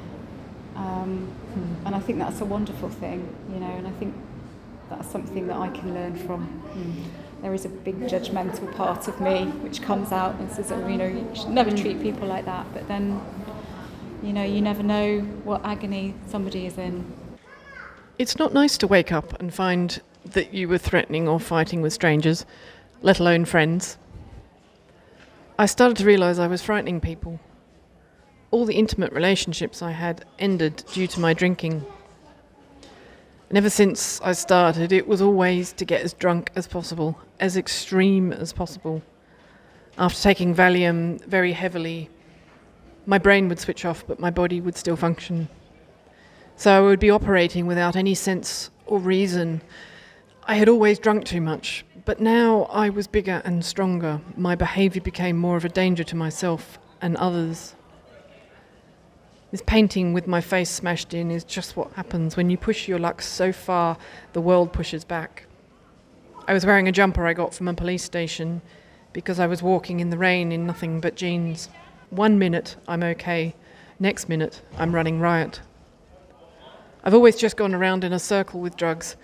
um, 0.75 1.27
hmm. 1.53 1.85
and 1.85 1.95
I 1.95 1.99
think 1.99 2.19
that's 2.19 2.41
a 2.41 2.45
wonderful 2.45 2.89
thing. 2.89 3.35
You 3.51 3.59
know, 3.59 3.71
and 3.71 3.87
I 3.87 3.91
think 3.91 4.15
that's 4.89 5.09
something 5.09 5.47
that 5.47 5.57
I 5.57 5.69
can 5.69 5.93
learn 5.93 6.15
from. 6.15 6.45
Hmm. 6.45 7.41
There 7.41 7.53
is 7.53 7.65
a 7.65 7.69
big 7.69 8.01
judgmental 8.01 8.75
part 8.75 9.07
of 9.07 9.21
me 9.21 9.45
which 9.63 9.81
comes 9.81 10.11
out 10.11 10.35
and 10.35 10.51
says, 10.51 10.71
oh, 10.73 10.87
you 10.87 10.97
know, 10.97 11.07
you 11.07 11.25
should 11.33 11.49
never 11.49 11.71
treat 11.71 11.97
hmm. 11.97 12.03
people 12.03 12.27
like 12.27 12.45
that. 12.45 12.65
But 12.73 12.87
then, 12.87 13.21
you 14.21 14.33
know, 14.33 14.43
you 14.43 14.61
never 14.61 14.83
know 14.83 15.21
what 15.43 15.65
agony 15.65 16.15
somebody 16.27 16.65
is 16.65 16.77
in. 16.77 17.05
It's 18.17 18.37
not 18.37 18.53
nice 18.53 18.77
to 18.79 18.87
wake 18.87 19.13
up 19.13 19.39
and 19.39 19.53
find 19.53 20.01
that 20.25 20.53
you 20.53 20.67
were 20.67 20.77
threatening 20.77 21.27
or 21.27 21.39
fighting 21.39 21.81
with 21.81 21.93
strangers, 21.93 22.45
let 23.01 23.19
alone 23.19 23.45
friends. 23.45 23.97
I 25.57 25.65
started 25.65 25.97
to 25.97 26.05
realise 26.05 26.39
I 26.39 26.47
was 26.47 26.61
frightening 26.61 27.01
people. 27.01 27.39
All 28.51 28.65
the 28.65 28.75
intimate 28.75 29.13
relationships 29.13 29.81
I 29.81 29.91
had 29.91 30.25
ended 30.39 30.83
due 30.93 31.07
to 31.07 31.19
my 31.19 31.33
drinking. 31.33 31.85
And 33.49 33.57
ever 33.57 33.69
since 33.69 34.21
I 34.21 34.33
started, 34.33 34.91
it 34.91 35.07
was 35.07 35.21
always 35.21 35.73
to 35.73 35.85
get 35.85 36.01
as 36.01 36.13
drunk 36.13 36.51
as 36.55 36.67
possible, 36.67 37.19
as 37.39 37.57
extreme 37.57 38.31
as 38.31 38.53
possible. 38.53 39.01
After 39.97 40.21
taking 40.21 40.55
Valium 40.55 41.23
very 41.25 41.51
heavily, 41.51 42.09
my 43.05 43.17
brain 43.17 43.49
would 43.49 43.59
switch 43.59 43.85
off, 43.85 44.05
but 44.07 44.19
my 44.19 44.29
body 44.29 44.61
would 44.61 44.77
still 44.77 44.95
function. 44.95 45.49
So 46.55 46.71
I 46.71 46.79
would 46.79 46.99
be 46.99 47.09
operating 47.09 47.65
without 47.65 47.95
any 47.95 48.13
sense 48.13 48.69
or 48.85 48.99
reason. 48.99 49.61
I 50.49 50.55
had 50.55 50.67
always 50.67 50.97
drunk 50.97 51.25
too 51.25 51.41
much, 51.41 51.85
but 52.05 52.19
now 52.19 52.63
I 52.71 52.89
was 52.89 53.05
bigger 53.05 53.39
and 53.45 53.63
stronger. 53.63 54.19
My 54.35 54.55
behaviour 54.55 54.99
became 54.99 55.37
more 55.37 55.55
of 55.57 55.63
a 55.63 55.69
danger 55.69 56.03
to 56.05 56.15
myself 56.15 56.79
and 57.03 57.15
others. 57.17 57.75
This 59.51 59.61
painting 59.67 60.11
with 60.11 60.25
my 60.25 60.41
face 60.41 60.71
smashed 60.71 61.13
in 61.13 61.29
is 61.29 61.43
just 61.43 61.77
what 61.77 61.93
happens 61.93 62.35
when 62.35 62.49
you 62.49 62.57
push 62.57 62.87
your 62.87 62.97
luck 62.97 63.21
so 63.21 63.51
far, 63.51 63.95
the 64.33 64.41
world 64.41 64.73
pushes 64.73 65.03
back. 65.03 65.45
I 66.47 66.53
was 66.53 66.65
wearing 66.65 66.87
a 66.87 66.91
jumper 66.91 67.27
I 67.27 67.33
got 67.33 67.53
from 67.53 67.67
a 67.67 67.75
police 67.75 68.03
station 68.03 68.63
because 69.13 69.39
I 69.39 69.45
was 69.45 69.61
walking 69.61 69.99
in 69.99 70.09
the 70.09 70.17
rain 70.17 70.51
in 70.51 70.65
nothing 70.65 70.99
but 70.99 71.15
jeans. 71.15 71.69
One 72.09 72.39
minute 72.39 72.75
I'm 72.87 73.03
okay, 73.03 73.53
next 73.99 74.27
minute 74.27 74.63
I'm 74.79 74.95
running 74.95 75.19
riot. 75.19 75.61
I've 77.03 77.13
always 77.13 77.35
just 77.35 77.55
gone 77.55 77.75
around 77.75 78.03
in 78.03 78.13
a 78.13 78.19
circle 78.19 78.59
with 78.59 78.75
drugs. 78.75 79.15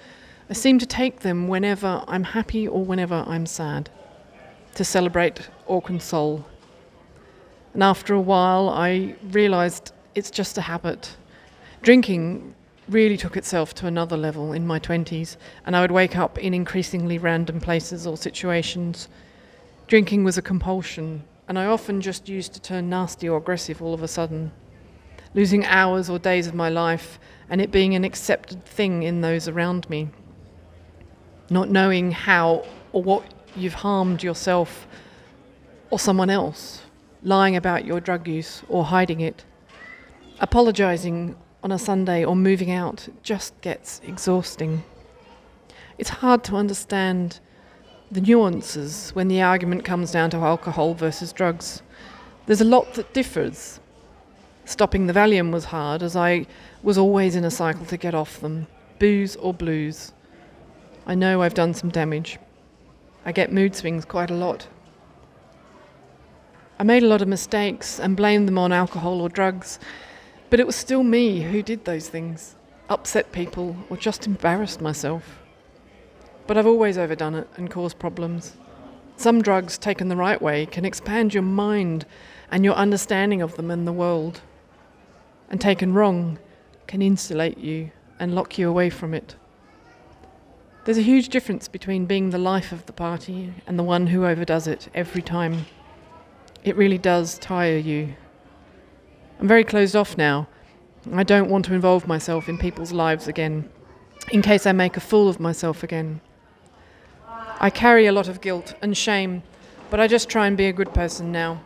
I 0.47 0.53
seem 0.53 0.77
to 0.77 0.85
take 0.85 1.21
them 1.21 1.47
whenever 1.47 2.03
I'm 2.07 2.23
happy 2.23 2.67
or 2.67 2.85
whenever 2.85 3.23
I'm 3.25 3.47
sad, 3.47 3.89
to 4.75 4.83
celebrate 4.83 5.49
or 5.65 5.81
console. 5.81 6.45
And 7.73 7.81
after 7.81 8.13
a 8.13 8.21
while, 8.21 8.69
I 8.69 9.15
realised 9.31 9.91
it's 10.13 10.29
just 10.29 10.57
a 10.59 10.61
habit. 10.61 11.17
Drinking 11.81 12.53
really 12.87 13.17
took 13.17 13.35
itself 13.35 13.73
to 13.73 13.87
another 13.87 14.15
level 14.15 14.53
in 14.53 14.67
my 14.67 14.79
20s, 14.79 15.37
and 15.65 15.75
I 15.75 15.81
would 15.81 15.89
wake 15.89 16.15
up 16.15 16.37
in 16.37 16.53
increasingly 16.53 17.17
random 17.17 17.59
places 17.59 18.05
or 18.05 18.15
situations. 18.15 19.07
Drinking 19.87 20.23
was 20.23 20.37
a 20.37 20.43
compulsion, 20.43 21.23
and 21.47 21.57
I 21.57 21.65
often 21.65 22.01
just 22.01 22.29
used 22.29 22.53
to 22.53 22.61
turn 22.61 22.87
nasty 22.87 23.27
or 23.27 23.39
aggressive 23.39 23.81
all 23.81 23.95
of 23.95 24.03
a 24.03 24.07
sudden, 24.07 24.51
losing 25.33 25.65
hours 25.65 26.07
or 26.07 26.19
days 26.19 26.45
of 26.45 26.53
my 26.53 26.69
life 26.69 27.19
and 27.49 27.61
it 27.61 27.71
being 27.71 27.95
an 27.95 28.03
accepted 28.03 28.63
thing 28.65 29.01
in 29.01 29.21
those 29.21 29.47
around 29.47 29.89
me. 29.89 30.09
Not 31.49 31.69
knowing 31.69 32.11
how 32.11 32.65
or 32.91 33.03
what 33.03 33.23
you've 33.55 33.73
harmed 33.73 34.23
yourself 34.23 34.87
or 35.89 35.99
someone 35.99 36.29
else, 36.29 36.81
lying 37.23 37.55
about 37.55 37.85
your 37.85 37.99
drug 37.99 38.27
use 38.27 38.63
or 38.67 38.85
hiding 38.85 39.21
it, 39.21 39.45
apologising 40.39 41.35
on 41.63 41.71
a 41.71 41.79
Sunday 41.79 42.23
or 42.23 42.35
moving 42.35 42.71
out 42.71 43.07
just 43.23 43.59
gets 43.61 44.01
exhausting. 44.05 44.83
It's 45.97 46.09
hard 46.09 46.43
to 46.45 46.55
understand 46.55 47.39
the 48.11 48.21
nuances 48.21 49.11
when 49.11 49.27
the 49.27 49.41
argument 49.41 49.83
comes 49.83 50.11
down 50.11 50.29
to 50.31 50.37
alcohol 50.37 50.93
versus 50.93 51.33
drugs. 51.33 51.81
There's 52.45 52.61
a 52.61 52.65
lot 52.65 52.93
that 52.95 53.13
differs. 53.13 53.79
Stopping 54.65 55.07
the 55.07 55.13
Valium 55.13 55.51
was 55.51 55.65
hard, 55.65 56.03
as 56.03 56.15
I 56.15 56.45
was 56.83 56.97
always 56.97 57.35
in 57.35 57.45
a 57.45 57.51
cycle 57.51 57.85
to 57.85 57.97
get 57.97 58.13
off 58.13 58.39
them, 58.39 58.67
booze 58.99 59.35
or 59.35 59.53
blues. 59.53 60.11
I 61.07 61.13
know 61.13 61.41
I've 61.41 61.53
done 61.53 61.73
some 61.73 61.89
damage. 61.89 62.39
I 63.25 63.31
get 63.31 63.51
mood 63.51 63.75
swings 63.75 64.05
quite 64.05 64.31
a 64.31 64.35
lot. 64.35 64.67
I 66.79 66.83
made 66.83 67.03
a 67.03 67.07
lot 67.07 67.21
of 67.21 67.27
mistakes 67.27 67.99
and 67.99 68.17
blamed 68.17 68.47
them 68.47 68.57
on 68.57 68.71
alcohol 68.71 69.21
or 69.21 69.29
drugs, 69.29 69.79
but 70.49 70.59
it 70.59 70.65
was 70.65 70.75
still 70.75 71.03
me 71.03 71.41
who 71.41 71.61
did 71.61 71.85
those 71.85 72.09
things, 72.09 72.55
upset 72.89 73.31
people, 73.31 73.77
or 73.89 73.97
just 73.97 74.25
embarrassed 74.25 74.81
myself. 74.81 75.39
But 76.47 76.57
I've 76.57 76.67
always 76.67 76.97
overdone 76.97 77.35
it 77.35 77.47
and 77.55 77.69
caused 77.69 77.99
problems. 77.99 78.57
Some 79.15 79.41
drugs, 79.41 79.77
taken 79.77 80.09
the 80.09 80.15
right 80.15 80.41
way, 80.41 80.65
can 80.65 80.85
expand 80.85 81.33
your 81.33 81.43
mind 81.43 82.05
and 82.51 82.65
your 82.65 82.73
understanding 82.73 83.41
of 83.41 83.55
them 83.55 83.71
and 83.71 83.87
the 83.87 83.93
world. 83.93 84.41
And 85.49 85.61
taken 85.61 85.93
wrong, 85.93 86.39
can 86.87 87.01
insulate 87.01 87.57
you 87.59 87.91
and 88.19 88.35
lock 88.35 88.57
you 88.57 88.67
away 88.67 88.89
from 88.89 89.13
it. 89.13 89.35
There's 90.85 90.99
a 90.99 91.01
huge 91.01 91.29
difference 91.29 91.67
between 91.67 92.05
being 92.05 92.29
the 92.29 92.37
life 92.37 92.71
of 92.71 92.85
the 92.85 92.93
party 92.93 93.51
and 93.65 93.79
the 93.79 93.83
one 93.83 94.05
who 94.05 94.23
overdoes 94.23 94.67
it 94.67 94.87
every 94.93 95.23
time. 95.23 95.65
It 96.63 96.75
really 96.75 96.99
does 96.99 97.39
tire 97.39 97.77
you. 97.77 98.13
I'm 99.39 99.47
very 99.47 99.63
closed 99.63 99.95
off 99.95 100.15
now. 100.15 100.47
I 101.11 101.23
don't 101.23 101.49
want 101.49 101.65
to 101.65 101.73
involve 101.73 102.07
myself 102.07 102.47
in 102.47 102.59
people's 102.59 102.91
lives 102.91 103.27
again, 103.27 103.67
in 104.31 104.43
case 104.43 104.67
I 104.67 104.73
make 104.73 104.95
a 104.95 104.99
fool 104.99 105.27
of 105.27 105.39
myself 105.39 105.81
again. 105.81 106.21
I 107.59 107.71
carry 107.71 108.05
a 108.05 108.11
lot 108.11 108.27
of 108.27 108.39
guilt 108.39 108.75
and 108.83 108.95
shame, 108.95 109.41
but 109.89 109.99
I 109.99 110.07
just 110.07 110.29
try 110.29 110.45
and 110.45 110.55
be 110.55 110.67
a 110.67 110.73
good 110.73 110.93
person 110.93 111.31
now. 111.31 111.63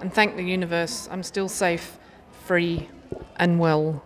And 0.00 0.12
thank 0.12 0.34
the 0.34 0.42
universe, 0.42 1.08
I'm 1.12 1.22
still 1.22 1.48
safe, 1.48 1.96
free, 2.44 2.88
and 3.36 3.60
well. 3.60 4.02